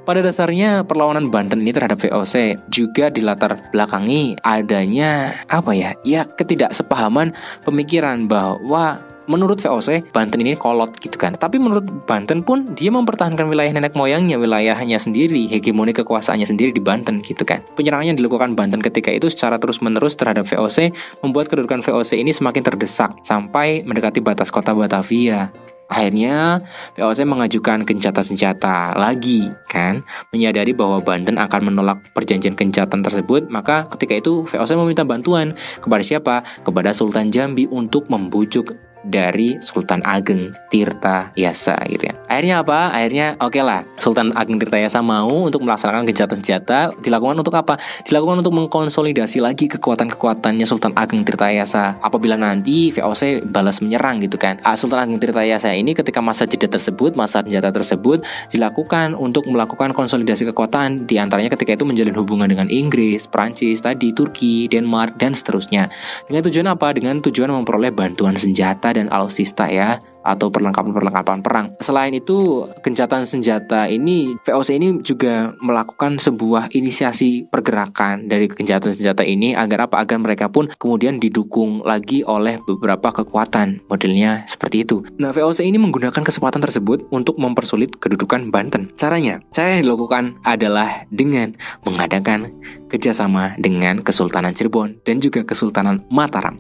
Pada 0.08 0.24
dasarnya 0.24 0.88
perlawanan 0.88 1.28
Banten 1.28 1.60
ini 1.60 1.76
terhadap 1.76 2.00
VOC 2.00 2.56
juga 2.72 3.12
dilatar 3.12 3.60
belakangi 3.76 4.40
adanya 4.40 5.36
apa 5.52 5.76
ya 5.76 5.92
ya 6.08 6.24
ketidaksepahaman 6.24 7.36
pemikiran 7.68 8.30
bahwa 8.30 9.02
menurut 9.28 9.62
VOC 9.62 10.10
Banten 10.14 10.42
ini 10.42 10.58
kolot 10.58 10.96
gitu 11.02 11.16
kan. 11.18 11.34
Tapi 11.36 11.58
menurut 11.62 11.86
Banten 12.06 12.42
pun 12.42 12.74
dia 12.74 12.90
mempertahankan 12.94 13.50
wilayah 13.50 13.72
nenek 13.74 13.98
moyangnya 13.98 14.38
wilayahnya 14.38 14.98
sendiri 14.98 15.50
hegemoni 15.50 15.94
kekuasaannya 15.94 16.48
sendiri 16.48 16.72
di 16.74 16.82
Banten 16.82 17.22
gitu 17.22 17.44
kan. 17.46 17.62
Penyerangan 17.78 18.16
yang 18.16 18.18
dilakukan 18.18 18.54
Banten 18.54 18.82
ketika 18.82 19.10
itu 19.14 19.30
secara 19.30 19.58
terus 19.62 19.82
menerus 19.82 20.18
terhadap 20.18 20.48
VOC 20.50 20.94
membuat 21.22 21.50
kedudukan 21.52 21.82
VOC 21.82 22.22
ini 22.22 22.32
semakin 22.32 22.64
terdesak 22.66 23.12
sampai 23.26 23.84
mendekati 23.86 24.22
batas 24.22 24.50
kota 24.50 24.74
Batavia. 24.74 25.50
Akhirnya 25.86 26.66
VOC 26.98 27.30
mengajukan 27.30 27.86
gencatan 27.86 28.26
senjata 28.26 28.98
lagi 28.98 29.54
kan 29.70 30.02
Menyadari 30.34 30.74
bahwa 30.74 30.98
Banten 30.98 31.38
akan 31.38 31.62
menolak 31.70 32.02
perjanjian 32.18 32.58
gencatan 32.58 33.06
tersebut. 33.06 33.46
Maka 33.54 33.86
ketika 33.94 34.18
itu 34.18 34.50
VOC 34.50 34.82
meminta 34.82 35.06
bantuan 35.06 35.54
kepada 35.78 36.02
siapa? 36.02 36.42
Kepada 36.66 36.90
Sultan 36.90 37.30
Jambi 37.30 37.70
untuk 37.70 38.10
membujuk 38.10 38.74
dari 39.06 39.62
Sultan 39.62 40.02
Ageng 40.04 40.52
Tirta 40.74 41.32
Yasa 41.38 41.78
gitu 41.88 42.10
ya. 42.10 42.14
Akhirnya 42.26 42.66
apa? 42.66 42.92
Akhirnya 42.92 43.28
oke 43.38 43.54
okay 43.54 43.64
lah 43.64 43.86
Sultan 43.96 44.34
Ageng 44.34 44.58
Tirta 44.58 44.82
Yasa 44.82 45.06
mau 45.06 45.46
untuk 45.46 45.62
melaksanakan 45.62 46.10
gencatan 46.10 46.38
senjata 46.42 46.90
dilakukan 47.00 47.38
untuk 47.38 47.54
apa? 47.54 47.78
Dilakukan 48.10 48.42
untuk 48.42 48.54
mengkonsolidasi 48.58 49.40
lagi 49.46 49.70
kekuatan-kekuatannya 49.70 50.66
Sultan 50.66 50.98
Ageng 50.98 51.22
Tirta 51.22 51.54
Yasa 51.54 52.02
apabila 52.02 52.34
nanti 52.36 52.90
VOC 52.90 53.46
balas 53.46 53.80
menyerang 53.86 54.18
gitu 54.26 54.42
kan. 54.42 54.58
Ah, 54.66 54.74
Sultan 54.74 55.06
Ageng 55.06 55.22
Tirta 55.22 55.46
Yasa 55.46 55.72
ini 55.78 55.94
ketika 55.94 56.20
masa 56.26 56.50
jeda 56.50 56.66
tersebut, 56.66 57.14
masa 57.14 57.46
senjata 57.46 57.70
tersebut 57.70 58.26
dilakukan 58.50 59.14
untuk 59.14 59.46
melakukan 59.46 59.94
konsolidasi 59.94 60.50
kekuatan 60.50 61.06
di 61.06 61.22
antaranya 61.22 61.54
ketika 61.54 61.78
itu 61.78 61.86
menjalin 61.86 62.16
hubungan 62.18 62.50
dengan 62.50 62.68
Inggris, 62.72 63.30
Prancis, 63.30 63.84
tadi 63.84 64.16
Turki, 64.16 64.72
Denmark 64.72 65.20
dan 65.20 65.36
seterusnya. 65.36 65.92
Dengan 66.26 66.42
tujuan 66.48 66.68
apa? 66.72 66.96
Dengan 66.96 67.20
tujuan 67.20 67.52
memperoleh 67.52 67.92
bantuan 67.92 68.40
senjata 68.40 68.95
dan 68.96 69.12
alutsista 69.12 69.68
ya 69.68 70.00
atau 70.26 70.50
perlengkapan-perlengkapan 70.50 71.40
perang. 71.46 71.68
Selain 71.78 72.12
itu, 72.12 72.66
gencatan 72.82 73.30
senjata 73.30 73.86
ini 73.86 74.34
VOC 74.42 74.70
ini 74.82 74.88
juga 75.06 75.54
melakukan 75.62 76.18
sebuah 76.18 76.74
inisiasi 76.74 77.46
pergerakan 77.48 78.26
dari 78.26 78.50
gencatan 78.50 78.92
senjata 78.92 79.22
ini 79.22 79.54
agar 79.54 79.86
apa? 79.86 80.02
Agar 80.02 80.18
mereka 80.18 80.50
pun 80.50 80.68
kemudian 80.82 81.22
didukung 81.22 81.86
lagi 81.86 82.26
oleh 82.26 82.58
beberapa 82.66 83.14
kekuatan. 83.14 83.86
Modelnya 83.86 84.50
seperti 84.50 84.82
itu. 84.82 85.06
Nah, 85.22 85.30
VOC 85.30 85.62
ini 85.70 85.78
menggunakan 85.78 86.26
kesempatan 86.26 86.66
tersebut 86.66 87.06
untuk 87.14 87.38
mempersulit 87.38 87.94
kedudukan 88.02 88.50
Banten. 88.50 88.90
Caranya, 88.98 89.44
cara 89.54 89.78
yang 89.78 89.86
dilakukan 89.86 90.42
adalah 90.42 91.06
dengan 91.14 91.54
mengadakan 91.86 92.50
kerjasama 92.90 93.58
dengan 93.60 94.00
Kesultanan 94.00 94.56
Cirebon 94.56 95.04
dan 95.04 95.20
juga 95.20 95.44
Kesultanan 95.44 96.06
Mataram. 96.08 96.58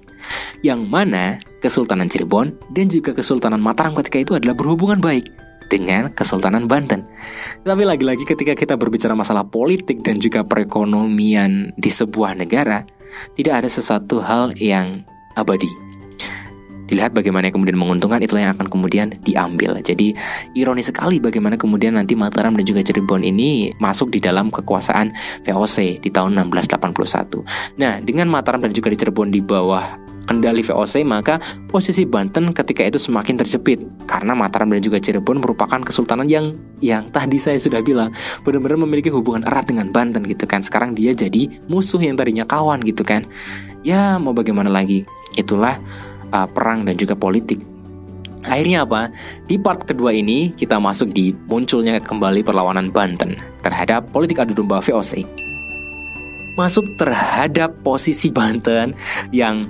Yang 0.65 0.81
mana 0.89 1.39
Kesultanan 1.61 2.09
Cirebon 2.11 2.53
dan 2.73 2.85
juga 2.91 3.15
Kesultanan 3.15 3.54
Mataram 3.59 3.95
ketika 3.99 4.17
itu 4.21 4.31
adalah 4.35 4.55
berhubungan 4.55 4.99
baik 4.99 5.29
dengan 5.67 6.13
Kesultanan 6.13 6.69
Banten. 6.69 7.05
Tapi 7.65 7.83
lagi-lagi 7.83 8.23
ketika 8.25 8.53
kita 8.53 8.77
berbicara 8.77 9.17
masalah 9.17 9.45
politik 9.45 10.05
dan 10.05 10.21
juga 10.21 10.45
perekonomian 10.45 11.73
di 11.75 11.89
sebuah 11.89 12.37
negara, 12.37 12.85
tidak 13.33 13.65
ada 13.65 13.69
sesuatu 13.69 14.21
hal 14.21 14.53
yang 14.57 15.03
abadi. 15.35 15.69
dilihat 16.85 17.17
bagaimana 17.17 17.49
kemudian 17.49 17.81
menguntungkan 17.81 18.21
itulah 18.21 18.45
yang 18.45 18.53
akan 18.53 18.69
kemudian 18.69 19.17
diambil. 19.25 19.81
Jadi 19.81 20.13
ironis 20.53 20.93
sekali 20.93 21.17
bagaimana 21.17 21.57
kemudian 21.57 21.97
nanti 21.97 22.13
Mataram 22.13 22.53
dan 22.53 22.61
juga 22.61 22.85
Cirebon 22.85 23.25
ini 23.25 23.73
masuk 23.81 24.13
di 24.13 24.21
dalam 24.21 24.53
kekuasaan 24.53 25.09
VOC 25.49 26.05
di 26.05 26.09
tahun 26.13 26.37
1681. 26.37 27.41
Nah, 27.81 27.97
dengan 28.05 28.29
Mataram 28.29 28.61
dan 28.61 28.69
juga 28.69 28.93
di 28.93 29.01
Cirebon 29.01 29.33
di 29.33 29.41
bawah 29.41 30.04
kendali 30.25 30.65
VOC 30.65 31.05
maka 31.05 31.37
posisi 31.69 32.03
Banten 32.03 32.51
ketika 32.51 32.85
itu 32.85 32.97
semakin 32.99 33.39
terjepit. 33.39 33.85
Karena 34.09 34.33
Mataram 34.33 34.69
dan 34.69 34.81
juga 34.81 34.97
Cirebon 35.01 35.41
merupakan 35.41 35.79
kesultanan 35.81 36.27
yang 36.27 36.57
yang 36.81 37.07
tadi 37.13 37.37
saya 37.37 37.61
sudah 37.61 37.79
bilang 37.81 38.11
benar-benar 38.41 38.81
memiliki 38.81 39.13
hubungan 39.13 39.45
erat 39.45 39.69
dengan 39.69 39.89
Banten 39.93 40.25
gitu 40.25 40.45
kan. 40.49 40.65
Sekarang 40.65 40.97
dia 40.97 41.13
jadi 41.13 41.47
musuh 41.69 42.01
yang 42.01 42.17
tadinya 42.17 42.43
kawan 42.43 42.81
gitu 42.83 43.05
kan. 43.05 43.23
Ya 43.85 44.17
mau 44.17 44.33
bagaimana 44.33 44.67
lagi? 44.67 45.05
Itulah 45.37 45.77
uh, 46.33 46.47
perang 46.49 46.83
dan 46.83 46.97
juga 46.97 47.13
politik. 47.13 47.61
Akhirnya 48.45 48.85
apa? 48.85 49.09
Di 49.49 49.57
part 49.57 49.81
kedua 49.89 50.13
ini 50.13 50.53
kita 50.53 50.77
masuk 50.77 51.09
di 51.09 51.33
munculnya 51.49 51.97
kembali 51.97 52.45
perlawanan 52.45 52.93
Banten 52.93 53.41
terhadap 53.65 54.13
politik 54.13 54.37
adu 54.37 54.53
domba 54.53 54.81
VOC. 54.81 55.25
Masuk 56.55 56.85
terhadap 56.95 57.73
posisi 57.81 58.29
Banten 58.29 58.93
yang 59.33 59.65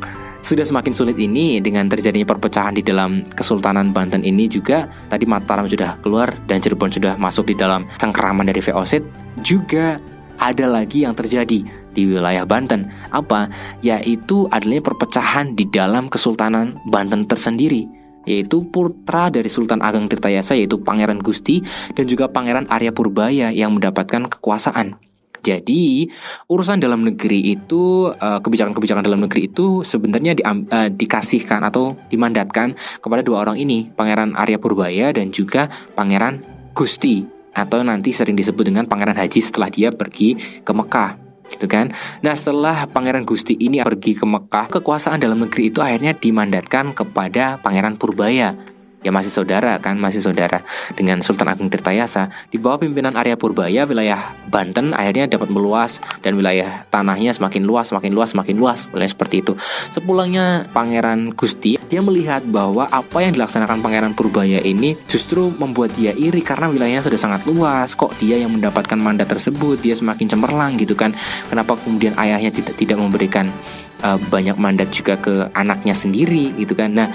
sudah 0.45 0.61
semakin 0.61 0.93
sulit 0.93 1.17
ini 1.17 1.57
dengan 1.57 1.89
terjadinya 1.89 2.29
perpecahan 2.29 2.77
di 2.77 2.85
dalam 2.85 3.25
Kesultanan 3.33 3.89
Banten 3.89 4.21
ini 4.21 4.45
juga 4.45 4.85
tadi 5.09 5.25
Mataram 5.25 5.65
sudah 5.65 5.97
keluar 6.05 6.29
dan 6.45 6.61
Cirebon 6.61 6.93
sudah 6.93 7.17
masuk 7.17 7.49
di 7.49 7.57
dalam 7.57 7.89
cengkeraman 7.97 8.45
dari 8.45 8.61
VOC 8.61 9.01
juga 9.41 9.97
ada 10.37 10.69
lagi 10.69 11.01
yang 11.01 11.17
terjadi 11.17 11.65
di 11.65 12.01
wilayah 12.05 12.45
Banten. 12.45 12.85
Apa? 13.09 13.49
Yaitu 13.81 14.45
adanya 14.53 14.85
perpecahan 14.85 15.57
di 15.57 15.65
dalam 15.65 16.13
Kesultanan 16.13 16.77
Banten 16.93 17.25
tersendiri 17.25 17.89
yaitu 18.25 18.65
putra 18.69 19.29
dari 19.29 19.49
Sultan 19.49 19.81
Ageng 19.85 20.09
Tirtayasa 20.09 20.57
yaitu 20.57 20.81
Pangeran 20.81 21.21
Gusti 21.21 21.61
dan 21.93 22.05
juga 22.09 22.29
Pangeran 22.29 22.69
Arya 22.69 22.93
Purbaya 22.93 23.53
yang 23.53 23.77
mendapatkan 23.77 24.29
kekuasaan. 24.29 24.97
Jadi 25.45 26.09
urusan 26.49 26.81
dalam 26.81 27.05
negeri 27.05 27.53
itu 27.53 28.09
eh, 28.09 28.39
kebijakan-kebijakan 28.41 29.05
dalam 29.05 29.21
negeri 29.29 29.45
itu 29.45 29.85
sebenarnya 29.85 30.33
di, 30.33 30.41
uh, 30.41 30.89
dikasihkan 30.89 31.61
atau 31.69 31.93
dimandatkan 32.09 32.73
kepada 32.97 33.21
dua 33.21 33.45
orang 33.45 33.61
ini, 33.61 33.85
Pangeran 33.93 34.33
Arya 34.33 34.57
Purbaya 34.57 35.13
dan 35.13 35.29
juga 35.29 35.69
Pangeran 35.93 36.41
Gusti 36.73 37.23
atau 37.55 37.85
nanti 37.85 38.11
sering 38.11 38.35
disebut 38.35 38.67
dengan 38.67 38.89
Pangeran 38.89 39.15
Haji 39.15 39.39
setelah 39.39 39.69
dia 39.69 39.93
pergi 39.93 40.35
ke 40.65 40.71
Mekah 40.73 41.15
gitu 41.47 41.69
kan. 41.69 41.93
Nah 42.25 42.33
setelah 42.33 42.89
Pangeran 42.89 43.23
Gusti 43.23 43.55
ini 43.55 43.79
pergi 43.85 44.17
ke 44.17 44.25
Mekah, 44.25 44.81
kekuasaan 44.81 45.21
dalam 45.21 45.45
negeri 45.45 45.69
itu 45.69 45.79
akhirnya 45.79 46.17
dimandatkan 46.17 46.91
kepada 46.91 47.61
Pangeran 47.61 47.95
Purbaya 47.95 48.57
ya 49.05 49.13
masih 49.13 49.29
saudara 49.29 49.77
kan 49.77 49.93
masih 50.01 50.25
saudara 50.25 50.65
dengan 50.97 51.21
Sultan 51.21 51.53
Agung 51.53 51.69
Tirtayasa. 51.69 52.33
Di 52.49 52.57
bawah 52.57 52.81
pimpinan 52.81 53.13
Arya 53.13 53.37
Purbaya 53.37 53.85
wilayah 53.85 54.33
Banten 54.49 54.97
akhirnya 54.97 55.29
dapat 55.29 55.53
meluas 55.53 56.01
dan 56.25 56.33
wilayah 56.33 56.89
tanahnya 56.89 57.29
semakin 57.29 57.61
luas 57.61 57.93
semakin 57.93 58.11
luas 58.17 58.33
semakin 58.33 58.55
luas 58.57 58.89
wilayah 58.89 59.11
seperti 59.13 59.45
itu. 59.45 59.53
Sepulangnya 59.93 60.65
Pangeran 60.73 61.37
Gusti 61.37 61.77
dia 61.85 62.01
melihat 62.01 62.41
bahwa 62.49 62.89
apa 62.89 63.21
yang 63.21 63.37
dilaksanakan 63.37 63.85
Pangeran 63.85 64.17
Purbaya 64.17 64.57
ini 64.65 64.97
justru 65.05 65.53
membuat 65.53 65.93
dia 65.93 66.17
iri 66.17 66.41
karena 66.41 66.73
wilayahnya 66.73 67.05
sudah 67.05 67.19
sangat 67.21 67.45
luas. 67.45 67.93
Kok 67.93 68.17
dia 68.17 68.41
yang 68.41 68.57
mendapatkan 68.57 68.97
mandat 68.97 69.29
tersebut? 69.29 69.77
Dia 69.85 69.93
semakin 69.93 70.25
cemerlang 70.25 70.73
gitu 70.81 70.97
kan. 70.97 71.13
Kenapa 71.51 71.77
kemudian 71.77 72.17
ayahnya 72.17 72.49
tidak 72.49 72.73
tidak 72.73 72.97
memberikan 72.97 73.53
uh, 74.01 74.17
banyak 74.17 74.57
mandat 74.57 74.89
juga 74.89 75.21
ke 75.21 75.53
anaknya 75.53 75.93
sendiri 75.93 76.57
gitu 76.57 76.73
kan? 76.73 76.89
Nah 76.95 77.13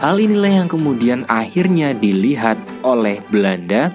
Hal 0.00 0.16
inilah 0.16 0.64
yang 0.64 0.68
kemudian 0.72 1.28
akhirnya 1.28 1.92
dilihat 1.92 2.56
oleh 2.80 3.20
Belanda 3.28 3.92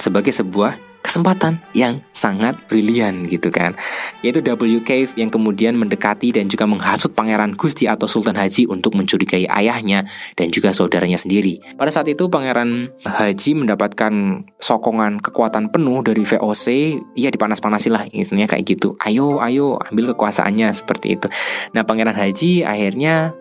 sebagai 0.00 0.32
sebuah 0.32 0.80
kesempatan 1.04 1.60
yang 1.76 2.00
sangat 2.16 2.56
brilian 2.64 3.28
gitu 3.28 3.52
kan. 3.52 3.76
Yaitu 4.24 4.40
W. 4.40 4.80
Cave 4.80 5.12
yang 5.20 5.28
kemudian 5.28 5.76
mendekati 5.76 6.32
dan 6.32 6.48
juga 6.48 6.64
menghasut 6.64 7.12
Pangeran 7.12 7.60
Gusti 7.60 7.84
atau 7.84 8.08
Sultan 8.08 8.40
Haji 8.40 8.72
untuk 8.72 8.96
mencurigai 8.96 9.44
ayahnya 9.52 10.08
dan 10.32 10.48
juga 10.48 10.72
saudaranya 10.72 11.20
sendiri. 11.20 11.60
Pada 11.76 11.92
saat 11.92 12.08
itu 12.08 12.32
Pangeran 12.32 12.88
Haji 13.04 13.52
mendapatkan 13.52 14.12
sokongan 14.56 15.20
kekuatan 15.20 15.68
penuh 15.68 16.00
dari 16.08 16.24
VOC 16.24 16.96
ya 17.20 17.28
dipanas-panasi 17.28 17.88
lah 17.92 18.08
intinya 18.16 18.48
kayak 18.48 18.64
gitu. 18.64 18.96
Ayo 19.04 19.44
ayo 19.44 19.76
ambil 19.92 20.16
kekuasaannya 20.16 20.72
seperti 20.72 21.20
itu. 21.20 21.28
Nah 21.76 21.84
Pangeran 21.84 22.16
Haji 22.16 22.64
akhirnya 22.64 23.36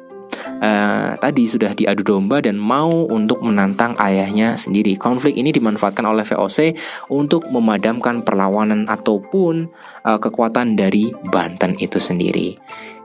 uh, 0.62 1.18
tadi 1.18 1.44
sudah 1.50 1.74
diadu 1.74 2.06
domba 2.06 2.42
dan 2.42 2.58
mau 2.58 3.06
untuk 3.10 3.42
menantang 3.42 3.98
ayahnya 3.98 4.58
sendiri. 4.58 4.98
Konflik 4.98 5.38
ini 5.38 5.50
dimanfaatkan 5.54 6.06
oleh 6.06 6.24
VOC 6.24 6.78
untuk 7.10 7.50
memadamkan 7.50 8.22
perlawanan 8.22 8.86
ataupun 8.86 9.70
uh, 10.06 10.20
kekuatan 10.22 10.78
dari 10.78 11.10
Banten 11.30 11.78
itu 11.82 11.98
sendiri. 11.98 12.58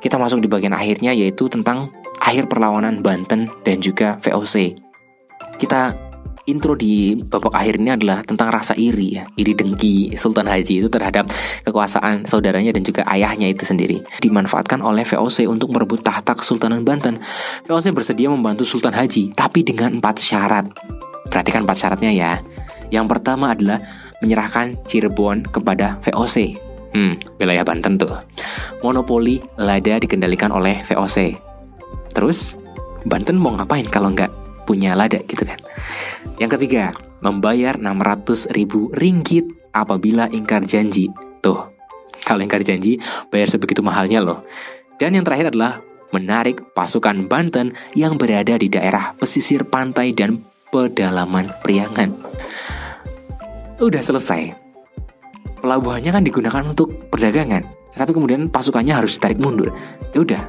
Kita 0.02 0.18
masuk 0.18 0.42
di 0.42 0.48
bagian 0.50 0.74
akhirnya 0.74 1.14
yaitu 1.14 1.46
tentang 1.46 1.88
akhir 2.18 2.50
perlawanan 2.50 3.00
Banten 3.00 3.50
dan 3.62 3.76
juga 3.78 4.18
VOC. 4.22 4.76
Kita 5.58 6.11
intro 6.46 6.74
di 6.74 7.14
babak 7.14 7.54
akhir 7.54 7.78
ini 7.78 7.94
adalah 7.94 8.26
tentang 8.26 8.50
rasa 8.50 8.74
iri 8.74 9.20
ya, 9.20 9.24
iri 9.38 9.54
dengki 9.54 10.18
Sultan 10.18 10.50
Haji 10.50 10.82
itu 10.82 10.88
terhadap 10.90 11.30
kekuasaan 11.62 12.26
saudaranya 12.26 12.74
dan 12.74 12.82
juga 12.82 13.06
ayahnya 13.06 13.46
itu 13.46 13.62
sendiri. 13.62 14.02
Dimanfaatkan 14.18 14.82
oleh 14.82 15.06
VOC 15.06 15.46
untuk 15.46 15.70
merebut 15.70 16.02
tahta 16.02 16.34
Kesultanan 16.34 16.82
Banten. 16.82 17.22
VOC 17.70 17.94
bersedia 17.94 18.26
membantu 18.26 18.66
Sultan 18.66 18.94
Haji, 18.94 19.30
tapi 19.38 19.62
dengan 19.62 20.02
empat 20.02 20.18
syarat. 20.18 20.66
Perhatikan 21.30 21.62
empat 21.62 21.78
syaratnya 21.78 22.10
ya. 22.10 22.32
Yang 22.90 23.06
pertama 23.08 23.54
adalah 23.54 23.80
menyerahkan 24.20 24.76
Cirebon 24.84 25.46
kepada 25.46 26.02
VOC. 26.02 26.58
Hmm, 26.92 27.16
wilayah 27.40 27.64
Banten 27.64 27.96
tuh. 27.96 28.12
Monopoli 28.84 29.40
lada 29.56 29.96
dikendalikan 29.96 30.52
oleh 30.52 30.82
VOC. 30.84 31.38
Terus, 32.12 32.58
Banten 33.08 33.40
mau 33.40 33.56
ngapain 33.56 33.88
kalau 33.88 34.12
nggak 34.12 34.41
punya 34.64 34.94
lada 34.94 35.20
gitu 35.24 35.42
kan. 35.42 35.58
Yang 36.38 36.58
ketiga, 36.58 36.94
membayar 37.22 37.78
600 37.78 38.50
ribu 38.54 38.90
ringgit 38.94 39.46
apabila 39.72 40.28
ingkar 40.30 40.66
janji. 40.66 41.08
Tuh, 41.42 41.72
kalau 42.22 42.42
ingkar 42.42 42.62
janji, 42.62 42.98
bayar 43.30 43.48
sebegitu 43.50 43.82
mahalnya 43.82 44.22
loh. 44.22 44.46
Dan 44.98 45.18
yang 45.18 45.26
terakhir 45.26 45.50
adalah 45.54 45.82
menarik 46.14 46.62
pasukan 46.76 47.26
Banten 47.26 47.72
yang 47.96 48.20
berada 48.20 48.54
di 48.60 48.68
daerah 48.68 49.16
pesisir 49.16 49.66
pantai 49.66 50.12
dan 50.12 50.44
pedalaman 50.68 51.50
Priangan. 51.64 52.12
Udah 53.82 54.02
selesai. 54.04 54.54
Pelabuhannya 55.62 56.10
kan 56.10 56.22
digunakan 56.26 56.62
untuk 56.66 57.10
perdagangan, 57.10 57.62
tapi 57.94 58.10
kemudian 58.14 58.50
pasukannya 58.50 58.94
harus 58.98 59.18
ditarik 59.18 59.38
mundur. 59.38 59.70
Ya 60.10 60.22
udah, 60.22 60.42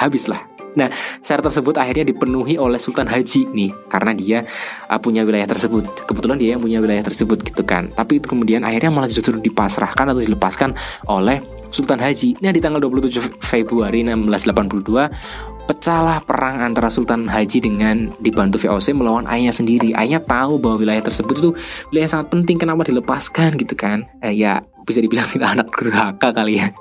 habislah 0.00 0.49
Nah, 0.78 0.88
syarat 1.24 1.50
tersebut 1.50 1.74
akhirnya 1.78 2.06
dipenuhi 2.06 2.60
oleh 2.60 2.78
Sultan 2.78 3.08
Haji 3.10 3.50
nih, 3.50 3.70
karena 3.90 4.12
dia 4.14 4.38
uh, 4.86 5.00
punya 5.02 5.26
wilayah 5.26 5.46
tersebut. 5.48 6.06
Kebetulan 6.06 6.36
dia 6.38 6.54
yang 6.54 6.62
punya 6.62 6.78
wilayah 6.78 7.02
tersebut 7.02 7.42
gitu 7.42 7.62
kan. 7.66 7.90
Tapi 7.94 8.22
itu 8.22 8.26
kemudian 8.30 8.62
akhirnya 8.62 8.90
malah 8.92 9.10
justru 9.10 9.38
dipasrahkan 9.38 10.14
atau 10.14 10.22
dilepaskan 10.22 10.74
oleh 11.10 11.42
Sultan 11.70 12.02
Haji. 12.02 12.42
Nah, 12.42 12.50
di 12.50 12.60
tanggal 12.62 12.82
27 12.82 13.42
Februari 13.42 14.02
1682 14.02 15.66
pecahlah 15.70 16.18
perang 16.26 16.66
antara 16.66 16.90
Sultan 16.90 17.30
Haji 17.30 17.58
dengan 17.62 18.10
dibantu 18.18 18.58
VOC 18.58 18.90
melawan 18.90 19.30
ayahnya 19.30 19.54
sendiri. 19.54 19.94
Ayahnya 19.94 20.18
tahu 20.18 20.58
bahwa 20.58 20.82
wilayah 20.82 21.02
tersebut 21.06 21.38
itu 21.38 21.50
wilayah 21.94 22.10
sangat 22.10 22.34
penting 22.34 22.58
kenapa 22.58 22.82
dilepaskan 22.82 23.54
gitu 23.54 23.78
kan. 23.78 24.02
Eh, 24.18 24.34
ya 24.34 24.58
bisa 24.82 24.98
dibilang 24.98 25.30
kita 25.34 25.54
anak 25.54 25.70
durhaka 25.70 26.34
kali 26.34 26.58
ya 26.58 26.74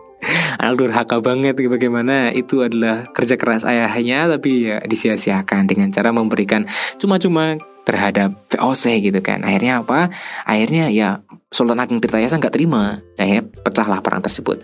anak 0.60 0.76
durhaka 0.76 1.24
banget 1.24 1.56
bagaimana 1.56 2.36
itu 2.36 2.60
adalah 2.60 3.08
kerja 3.16 3.40
keras 3.40 3.64
ayahnya 3.64 4.28
tapi 4.28 4.68
ya 4.68 4.84
disia-siakan 4.84 5.72
dengan 5.72 5.88
cara 5.90 6.12
memberikan 6.12 6.68
cuma-cuma 7.00 7.56
terhadap 7.88 8.38
VOC 8.54 9.10
gitu 9.10 9.20
kan. 9.26 9.42
Akhirnya 9.42 9.82
apa? 9.82 10.14
Akhirnya 10.46 10.94
ya 10.94 11.26
Sultan 11.50 11.82
Ageng 11.82 11.98
Tirtayasa 11.98 12.38
nggak 12.38 12.54
terima. 12.54 13.02
Akhirnya 13.18 13.50
pecahlah 13.50 14.04
perang 14.06 14.22
tersebut. 14.22 14.62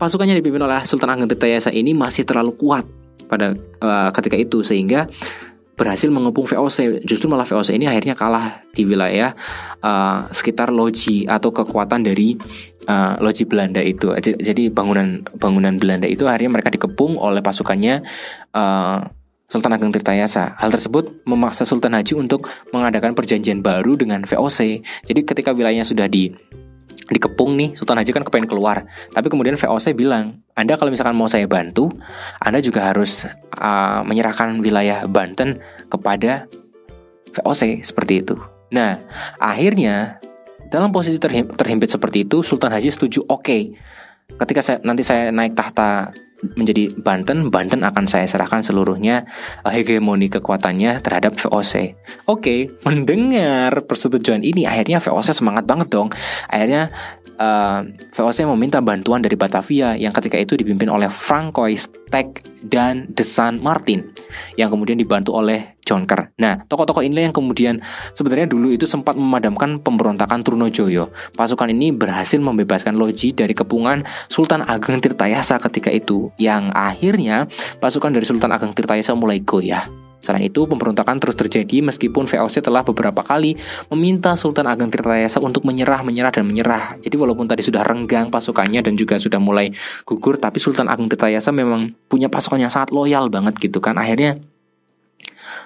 Pasukannya 0.00 0.40
dipimpin 0.40 0.64
oleh 0.64 0.80
Sultan 0.88 1.12
Ageng 1.12 1.28
Tirtayasa 1.28 1.68
ini 1.68 1.92
masih 1.92 2.24
terlalu 2.24 2.56
kuat 2.56 2.88
pada 3.28 3.52
uh, 3.84 4.08
ketika 4.16 4.40
itu 4.40 4.64
sehingga 4.64 5.04
berhasil 5.76 6.08
mengepung 6.12 6.44
VOC. 6.44 7.02
Justru 7.04 7.26
malah 7.26 7.48
VOC 7.48 7.76
ini 7.76 7.88
akhirnya 7.88 8.12
kalah 8.12 8.62
di 8.72 8.84
wilayah 8.84 9.32
uh, 9.80 10.28
sekitar 10.30 10.70
loji 10.70 11.24
atau 11.24 11.50
kekuatan 11.50 12.04
dari 12.04 12.36
uh, 12.88 13.16
loji 13.18 13.48
Belanda 13.48 13.80
itu. 13.80 14.12
Jadi 14.20 14.68
bangunan 14.68 15.24
bangunan 15.36 15.74
Belanda 15.80 16.06
itu 16.08 16.28
akhirnya 16.28 16.60
mereka 16.60 16.70
dikepung 16.72 17.16
oleh 17.16 17.40
pasukannya 17.40 18.04
uh, 18.52 18.98
Sultan 19.52 19.76
Ageng 19.76 19.92
Tirtayasa. 19.92 20.56
Hal 20.56 20.72
tersebut 20.72 21.28
memaksa 21.28 21.68
Sultan 21.68 21.92
Haji 21.92 22.16
untuk 22.16 22.48
mengadakan 22.72 23.12
perjanjian 23.12 23.60
baru 23.60 24.00
dengan 24.00 24.24
VOC. 24.24 24.80
Jadi 25.04 25.20
ketika 25.28 25.52
wilayahnya 25.52 25.84
sudah 25.84 26.08
di 26.08 26.32
dikepung 27.12 27.58
nih 27.58 27.76
Sultan 27.76 28.00
Haji 28.00 28.10
kan 28.14 28.24
kepengen 28.24 28.48
keluar 28.48 28.88
tapi 29.12 29.28
kemudian 29.28 29.58
VOC 29.58 29.92
bilang 29.92 30.40
Anda 30.56 30.80
kalau 30.80 30.88
misalkan 30.88 31.18
mau 31.18 31.28
saya 31.28 31.44
bantu 31.44 31.92
Anda 32.40 32.62
juga 32.64 32.88
harus 32.88 33.28
uh, 33.58 34.00
menyerahkan 34.06 34.62
wilayah 34.64 35.04
Banten 35.10 35.60
kepada 35.92 36.48
VOC 37.36 37.84
seperti 37.84 38.24
itu 38.24 38.34
nah 38.72 39.02
akhirnya 39.36 40.22
dalam 40.72 40.88
posisi 40.88 41.20
terhim 41.20 41.52
terhimpit 41.52 41.92
seperti 41.92 42.24
itu 42.24 42.40
Sultan 42.40 42.72
Haji 42.72 42.88
setuju 42.88 43.20
oke 43.28 43.44
okay. 43.44 43.62
ketika 44.40 44.64
saya, 44.64 44.78
nanti 44.80 45.04
saya 45.04 45.28
naik 45.28 45.52
tahta 45.52 46.16
menjadi 46.42 46.90
Banten, 46.98 47.48
Banten 47.48 47.86
akan 47.86 48.04
saya 48.10 48.26
serahkan 48.26 48.66
seluruhnya 48.66 49.24
hegemoni 49.62 50.26
kekuatannya 50.26 50.98
terhadap 51.00 51.38
VOC. 51.38 51.94
Oke, 52.26 52.74
mendengar 52.82 53.86
persetujuan 53.86 54.42
ini 54.42 54.66
akhirnya 54.66 54.98
VOC 54.98 55.32
semangat 55.32 55.64
banget 55.64 55.88
dong. 55.88 56.10
Akhirnya 56.50 56.90
uh, 57.38 57.80
eh, 57.86 58.10
VOC 58.12 58.44
meminta 58.54 58.78
bantuan 58.84 59.22
dari 59.22 59.38
Batavia 59.38 59.94
yang 59.96 60.12
ketika 60.12 60.36
itu 60.36 60.58
dipimpin 60.58 60.90
oleh 60.90 61.08
Francois 61.08 61.88
Tech 62.10 62.42
dan 62.62 63.08
Desan 63.10 63.58
Martin 63.58 64.11
yang 64.56 64.72
kemudian 64.72 64.98
dibantu 64.98 65.36
oleh 65.36 65.78
Jonker. 65.82 66.32
Nah, 66.38 66.62
tokoh-tokoh 66.66 67.04
ini 67.04 67.26
yang 67.28 67.34
kemudian 67.34 67.82
sebenarnya 68.16 68.48
dulu 68.48 68.72
itu 68.72 68.88
sempat 68.88 69.18
memadamkan 69.18 69.82
pemberontakan 69.82 70.40
Trunojoyo. 70.40 71.10
Pasukan 71.36 71.68
ini 71.68 71.92
berhasil 71.92 72.38
membebaskan 72.38 72.96
Loji 72.96 73.34
dari 73.36 73.52
kepungan 73.52 74.06
Sultan 74.30 74.64
Ageng 74.64 75.02
Tirtayasa 75.02 75.60
ketika 75.60 75.92
itu, 75.92 76.32
yang 76.40 76.72
akhirnya 76.72 77.50
pasukan 77.82 78.14
dari 78.14 78.24
Sultan 78.24 78.54
Ageng 78.54 78.72
Tirtayasa 78.72 79.12
mulai 79.18 79.42
goyah. 79.44 80.01
Selain 80.22 80.46
itu, 80.46 80.64
pemberontakan 80.64 81.18
terus 81.18 81.34
terjadi 81.34 81.82
meskipun 81.82 82.30
VOC 82.30 82.62
telah 82.62 82.86
beberapa 82.86 83.20
kali 83.26 83.58
meminta 83.90 84.38
Sultan 84.38 84.70
Ageng 84.70 84.88
Tirtayasa 84.88 85.42
untuk 85.42 85.66
menyerah, 85.66 86.06
menyerah, 86.06 86.30
dan 86.30 86.46
menyerah. 86.46 86.96
Jadi 87.02 87.18
walaupun 87.18 87.50
tadi 87.50 87.66
sudah 87.66 87.82
renggang 87.82 88.30
pasukannya 88.30 88.80
dan 88.86 88.94
juga 88.94 89.18
sudah 89.18 89.42
mulai 89.42 89.74
gugur, 90.06 90.38
tapi 90.38 90.62
Sultan 90.62 90.86
Ageng 90.86 91.10
Tirtayasa 91.10 91.50
memang 91.50 91.90
punya 92.06 92.30
pasukan 92.30 92.62
yang 92.62 92.70
sangat 92.70 92.94
loyal 92.94 93.26
banget 93.28 93.58
gitu 93.58 93.82
kan. 93.82 93.98
Akhirnya 93.98 94.38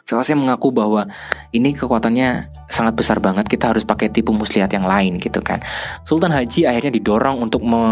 VOC 0.06 0.38
mengaku 0.38 0.70
bahwa 0.70 1.10
ini 1.50 1.74
kekuatannya 1.74 2.46
sangat 2.70 2.94
besar 2.94 3.18
banget 3.18 3.50
kita 3.50 3.74
harus 3.74 3.82
pakai 3.82 4.06
tipu 4.06 4.30
muslihat 4.30 4.70
yang 4.70 4.86
lain 4.86 5.18
gitu 5.18 5.42
kan 5.42 5.58
Sultan 6.06 6.30
Haji 6.30 6.62
akhirnya 6.62 6.94
didorong 6.94 7.42
untuk 7.42 7.66
me 7.66 7.82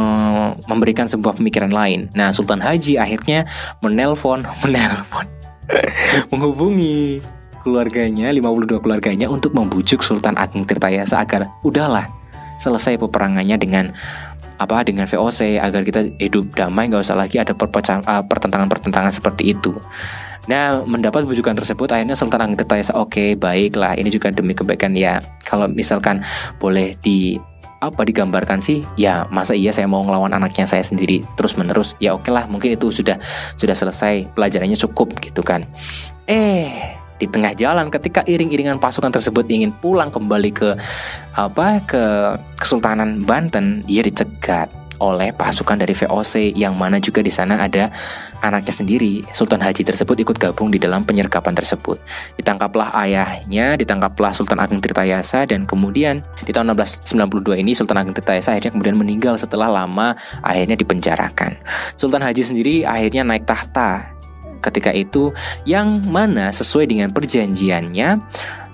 memberikan 0.70 1.10
sebuah 1.10 1.42
pemikiran 1.42 1.74
lain 1.74 2.14
nah 2.14 2.30
Sultan 2.30 2.62
Haji 2.62 3.02
akhirnya 3.02 3.50
menelpon 3.82 4.46
menelpon 4.62 5.26
menghubungi 6.32 7.20
keluarganya 7.64 8.28
52 8.28 8.84
keluarganya 8.84 9.26
untuk 9.32 9.56
membujuk 9.56 10.04
Sultan 10.04 10.36
Ageng 10.36 10.68
Tirtayasa 10.68 11.24
agar 11.24 11.48
udahlah 11.64 12.06
selesai 12.60 13.00
peperangannya 13.00 13.56
dengan 13.56 13.90
apa 14.54 14.86
dengan 14.86 15.10
VOC 15.10 15.58
agar 15.58 15.82
kita 15.82 16.14
hidup 16.22 16.54
damai 16.54 16.86
nggak 16.86 17.02
usah 17.02 17.18
lagi 17.18 17.42
ada 17.42 17.56
perpecahan 17.56 18.04
pertentangan-pertentangan 18.04 19.10
seperti 19.10 19.50
itu 19.50 19.74
Nah, 20.44 20.84
mendapat 20.84 21.24
bujukan 21.24 21.56
tersebut 21.56 21.88
akhirnya 21.88 22.12
Sultan 22.12 22.44
Angin 22.44 22.60
Tirtayasa 22.60 22.92
oke, 23.00 23.16
okay, 23.16 23.28
baiklah, 23.32 23.96
ini 23.96 24.12
juga 24.12 24.28
demi 24.28 24.52
kebaikan 24.52 24.92
ya. 24.92 25.16
Kalau 25.40 25.64
misalkan 25.72 26.20
boleh 26.60 26.92
di 27.00 27.40
apa 27.80 28.02
digambarkan 28.06 28.60
sih? 28.60 28.84
Ya 28.98 29.26
masa 29.32 29.56
iya 29.56 29.72
saya 29.72 29.88
mau 29.88 30.02
ngelawan 30.04 30.30
anaknya 30.34 30.68
saya 30.68 30.82
sendiri 30.82 31.24
terus 31.34 31.56
menerus 31.58 31.98
ya 31.98 32.14
oke 32.14 32.28
lah 32.30 32.46
mungkin 32.46 32.74
itu 32.76 32.92
sudah 32.92 33.18
sudah 33.58 33.74
selesai 33.74 34.30
pelajarannya 34.36 34.78
cukup 34.78 35.16
gitu 35.22 35.40
kan. 35.40 35.64
Eh 36.28 37.00
di 37.14 37.30
tengah 37.30 37.54
jalan 37.54 37.88
ketika 37.94 38.26
iring-iringan 38.26 38.82
pasukan 38.82 39.14
tersebut 39.14 39.46
ingin 39.46 39.70
pulang 39.78 40.10
kembali 40.10 40.50
ke 40.50 40.74
apa 41.38 41.80
ke 41.86 42.02
Kesultanan 42.58 43.22
Banten 43.22 43.86
dia 43.86 44.02
dicegat 44.02 44.83
oleh 44.98 45.34
pasukan 45.34 45.80
dari 45.80 45.94
VOC 45.96 46.54
yang 46.54 46.74
mana 46.78 47.00
juga 47.02 47.24
di 47.24 47.32
sana 47.32 47.58
ada 47.58 47.90
anaknya 48.44 48.74
sendiri. 48.74 49.24
Sultan 49.34 49.62
Haji 49.62 49.82
tersebut 49.82 50.16
ikut 50.20 50.36
gabung 50.36 50.70
di 50.70 50.78
dalam 50.78 51.02
penyergapan 51.02 51.56
tersebut. 51.56 51.98
Ditangkaplah 52.38 52.94
ayahnya, 53.06 53.74
ditangkaplah 53.78 54.30
Sultan 54.36 54.60
Ageng 54.62 54.84
Tirtayasa 54.84 55.48
dan 55.48 55.64
kemudian 55.64 56.22
di 56.44 56.52
tahun 56.52 56.76
1692 56.76 57.62
ini 57.62 57.72
Sultan 57.72 58.02
Ageng 58.02 58.14
Tirtayasa 58.14 58.54
akhirnya 58.54 58.72
kemudian 58.74 58.96
meninggal 58.98 59.34
setelah 59.40 59.70
lama 59.70 60.14
akhirnya 60.44 60.78
dipenjarakan. 60.78 61.58
Sultan 61.98 62.22
Haji 62.22 62.42
sendiri 62.44 62.74
akhirnya 62.86 63.26
naik 63.26 63.48
tahta 63.48 64.14
ketika 64.64 64.88
itu 64.96 65.28
yang 65.68 66.00
mana 66.08 66.48
sesuai 66.48 66.88
dengan 66.88 67.12
perjanjiannya 67.12 68.24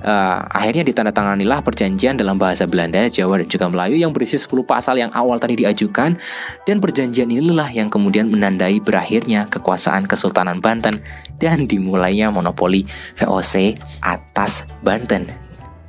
uh, 0.04 0.38
akhirnya 0.50 0.84
ditandatanganilah 0.84 1.60
perjanjian 1.64 2.16
dalam 2.16 2.36
bahasa 2.36 2.64
Belanda, 2.64 3.06
Jawa 3.08 3.40
dan 3.40 3.48
juga 3.48 3.66
Melayu 3.68 3.96
yang 4.00 4.12
berisi 4.12 4.36
10 4.36 4.48
pasal 4.64 5.00
yang 5.00 5.12
awal 5.12 5.36
tadi 5.40 5.60
diajukan 5.60 6.16
dan 6.64 6.76
perjanjian 6.78 7.28
inilah 7.28 7.68
yang 7.72 7.88
kemudian 7.92 8.28
menandai 8.28 8.80
berakhirnya 8.80 9.48
kekuasaan 9.48 10.08
Kesultanan 10.08 10.58
Banten 10.60 11.00
dan 11.40 11.64
dimulainya 11.64 12.32
monopoli 12.32 12.84
VOC 13.16 13.76
atas 14.04 14.64
Banten. 14.80 15.28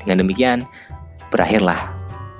Dengan 0.01 0.25
demikian 0.25 0.57
berakhirlah 1.29 1.77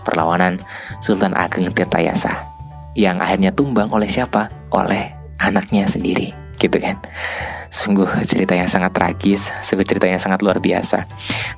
perlawanan 0.03 0.57
Sultan 0.99 1.37
Ageng 1.37 1.69
Tirtayasa 1.71 2.51
yang 2.97 3.23
akhirnya 3.23 3.53
tumbang 3.55 3.87
oleh 3.93 4.09
siapa? 4.09 4.51
Oleh 4.73 5.15
anaknya 5.39 5.87
sendiri, 5.87 6.35
gitu 6.59 6.75
kan. 6.81 6.99
Sungguh 7.71 8.07
cerita 8.27 8.51
yang 8.51 8.67
sangat 8.67 8.91
tragis, 8.91 9.55
sungguh 9.63 9.87
cerita 9.87 10.03
yang 10.03 10.19
sangat 10.19 10.43
luar 10.43 10.59
biasa. 10.59 11.07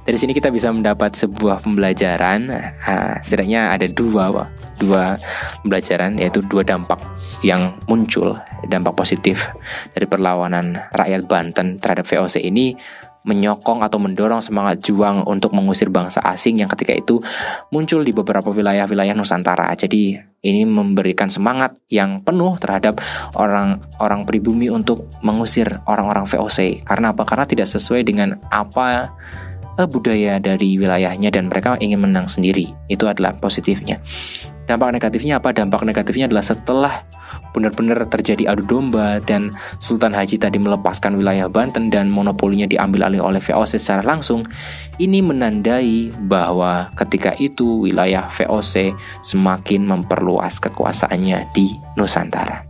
Dari 0.05 0.13
sini 0.13 0.37
kita 0.37 0.53
bisa 0.53 0.69
mendapat 0.69 1.17
sebuah 1.17 1.65
pembelajaran, 1.65 2.53
uh, 2.85 3.17
setidaknya 3.17 3.73
ada 3.73 3.89
dua 3.89 4.29
dua 4.77 5.17
pembelajaran 5.65 6.21
yaitu 6.21 6.45
dua 6.45 6.61
dampak 6.61 7.01
yang 7.41 7.73
muncul, 7.89 8.37
dampak 8.69 8.93
positif 8.93 9.49
dari 9.97 10.05
perlawanan 10.05 10.77
rakyat 10.93 11.25
Banten 11.25 11.81
terhadap 11.81 12.05
VOC 12.05 12.45
ini 12.45 12.77
menyokong 13.23 13.83
atau 13.83 13.99
mendorong 13.99 14.43
semangat 14.43 14.83
juang 14.83 15.23
untuk 15.23 15.55
mengusir 15.55 15.87
bangsa 15.87 16.19
asing 16.27 16.59
yang 16.59 16.69
ketika 16.71 16.91
itu 16.91 17.23
muncul 17.71 18.03
di 18.03 18.11
beberapa 18.11 18.51
wilayah-wilayah 18.51 19.15
Nusantara. 19.15 19.71
Jadi 19.75 20.19
ini 20.43 20.67
memberikan 20.67 21.31
semangat 21.31 21.79
yang 21.87 22.19
penuh 22.19 22.59
terhadap 22.59 22.99
orang-orang 23.39 24.27
pribumi 24.27 24.67
untuk 24.67 25.07
mengusir 25.23 25.79
orang-orang 25.87 26.27
VOC. 26.27 26.83
Karena 26.83 27.15
apa? 27.15 27.23
Karena 27.23 27.47
tidak 27.47 27.71
sesuai 27.71 28.03
dengan 28.03 28.35
apa 28.51 29.15
eh, 29.79 29.87
budaya 29.87 30.43
dari 30.43 30.75
wilayahnya 30.75 31.31
dan 31.31 31.47
mereka 31.47 31.79
ingin 31.79 32.03
menang 32.03 32.27
sendiri. 32.27 32.75
Itu 32.91 33.07
adalah 33.07 33.39
positifnya. 33.39 34.03
Dampak 34.67 34.95
negatifnya 34.95 35.39
apa? 35.39 35.55
Dampak 35.55 35.87
negatifnya 35.87 36.27
adalah 36.27 36.43
setelah 36.43 36.93
benar-benar 37.53 38.01
terjadi 38.09 38.51
adu 38.51 38.65
domba 38.65 39.21
dan 39.21 39.53
Sultan 39.77 40.11
Haji 40.11 40.41
tadi 40.41 40.57
melepaskan 40.57 41.15
wilayah 41.15 41.47
Banten 41.47 41.93
dan 41.93 42.09
monopolinya 42.09 42.65
diambil 42.65 43.07
alih 43.07 43.21
oleh 43.21 43.39
VOC 43.39 43.77
secara 43.77 44.01
langsung, 44.01 44.41
ini 44.97 45.21
menandai 45.21 46.09
bahwa 46.25 46.89
ketika 46.97 47.37
itu 47.37 47.85
wilayah 47.85 48.25
VOC 48.27 48.97
semakin 49.21 49.85
memperluas 49.85 50.57
kekuasaannya 50.59 51.53
di 51.53 51.77
Nusantara. 51.95 52.65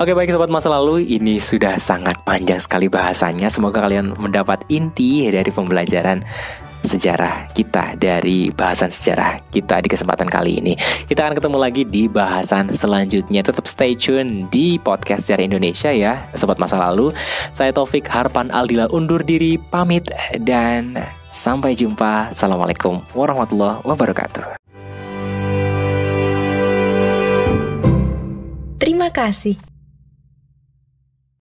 Oke 0.00 0.16
baik 0.16 0.32
sobat 0.32 0.48
masa 0.48 0.72
lalu 0.72 1.04
ini 1.06 1.36
sudah 1.38 1.76
sangat 1.76 2.24
panjang 2.24 2.58
sekali 2.58 2.88
bahasanya 2.88 3.52
Semoga 3.52 3.84
kalian 3.84 4.16
mendapat 4.16 4.64
inti 4.72 5.28
dari 5.28 5.46
pembelajaran 5.52 6.24
sejarah 6.90 7.46
kita 7.54 7.94
dari 7.94 8.50
bahasan 8.50 8.90
sejarah 8.90 9.38
kita 9.54 9.78
di 9.78 9.88
kesempatan 9.88 10.26
kali 10.26 10.58
ini. 10.58 10.74
Kita 11.06 11.30
akan 11.30 11.38
ketemu 11.38 11.58
lagi 11.62 11.82
di 11.86 12.10
bahasan 12.10 12.74
selanjutnya. 12.74 13.46
Tetap 13.46 13.70
stay 13.70 13.94
tune 13.94 14.50
di 14.50 14.82
podcast 14.82 15.30
sejarah 15.30 15.46
Indonesia 15.46 15.94
ya, 15.94 16.18
sobat 16.34 16.58
masa 16.58 16.82
lalu. 16.82 17.14
Saya 17.54 17.70
Taufik 17.70 18.10
Harpan 18.10 18.50
Aldila 18.50 18.90
undur 18.90 19.22
diri 19.22 19.54
pamit 19.70 20.10
dan 20.42 20.98
sampai 21.30 21.78
jumpa. 21.78 22.34
Assalamualaikum 22.34 23.06
warahmatullahi 23.14 23.86
wabarakatuh. 23.86 24.58
Terima 28.80 29.12
kasih 29.14 29.69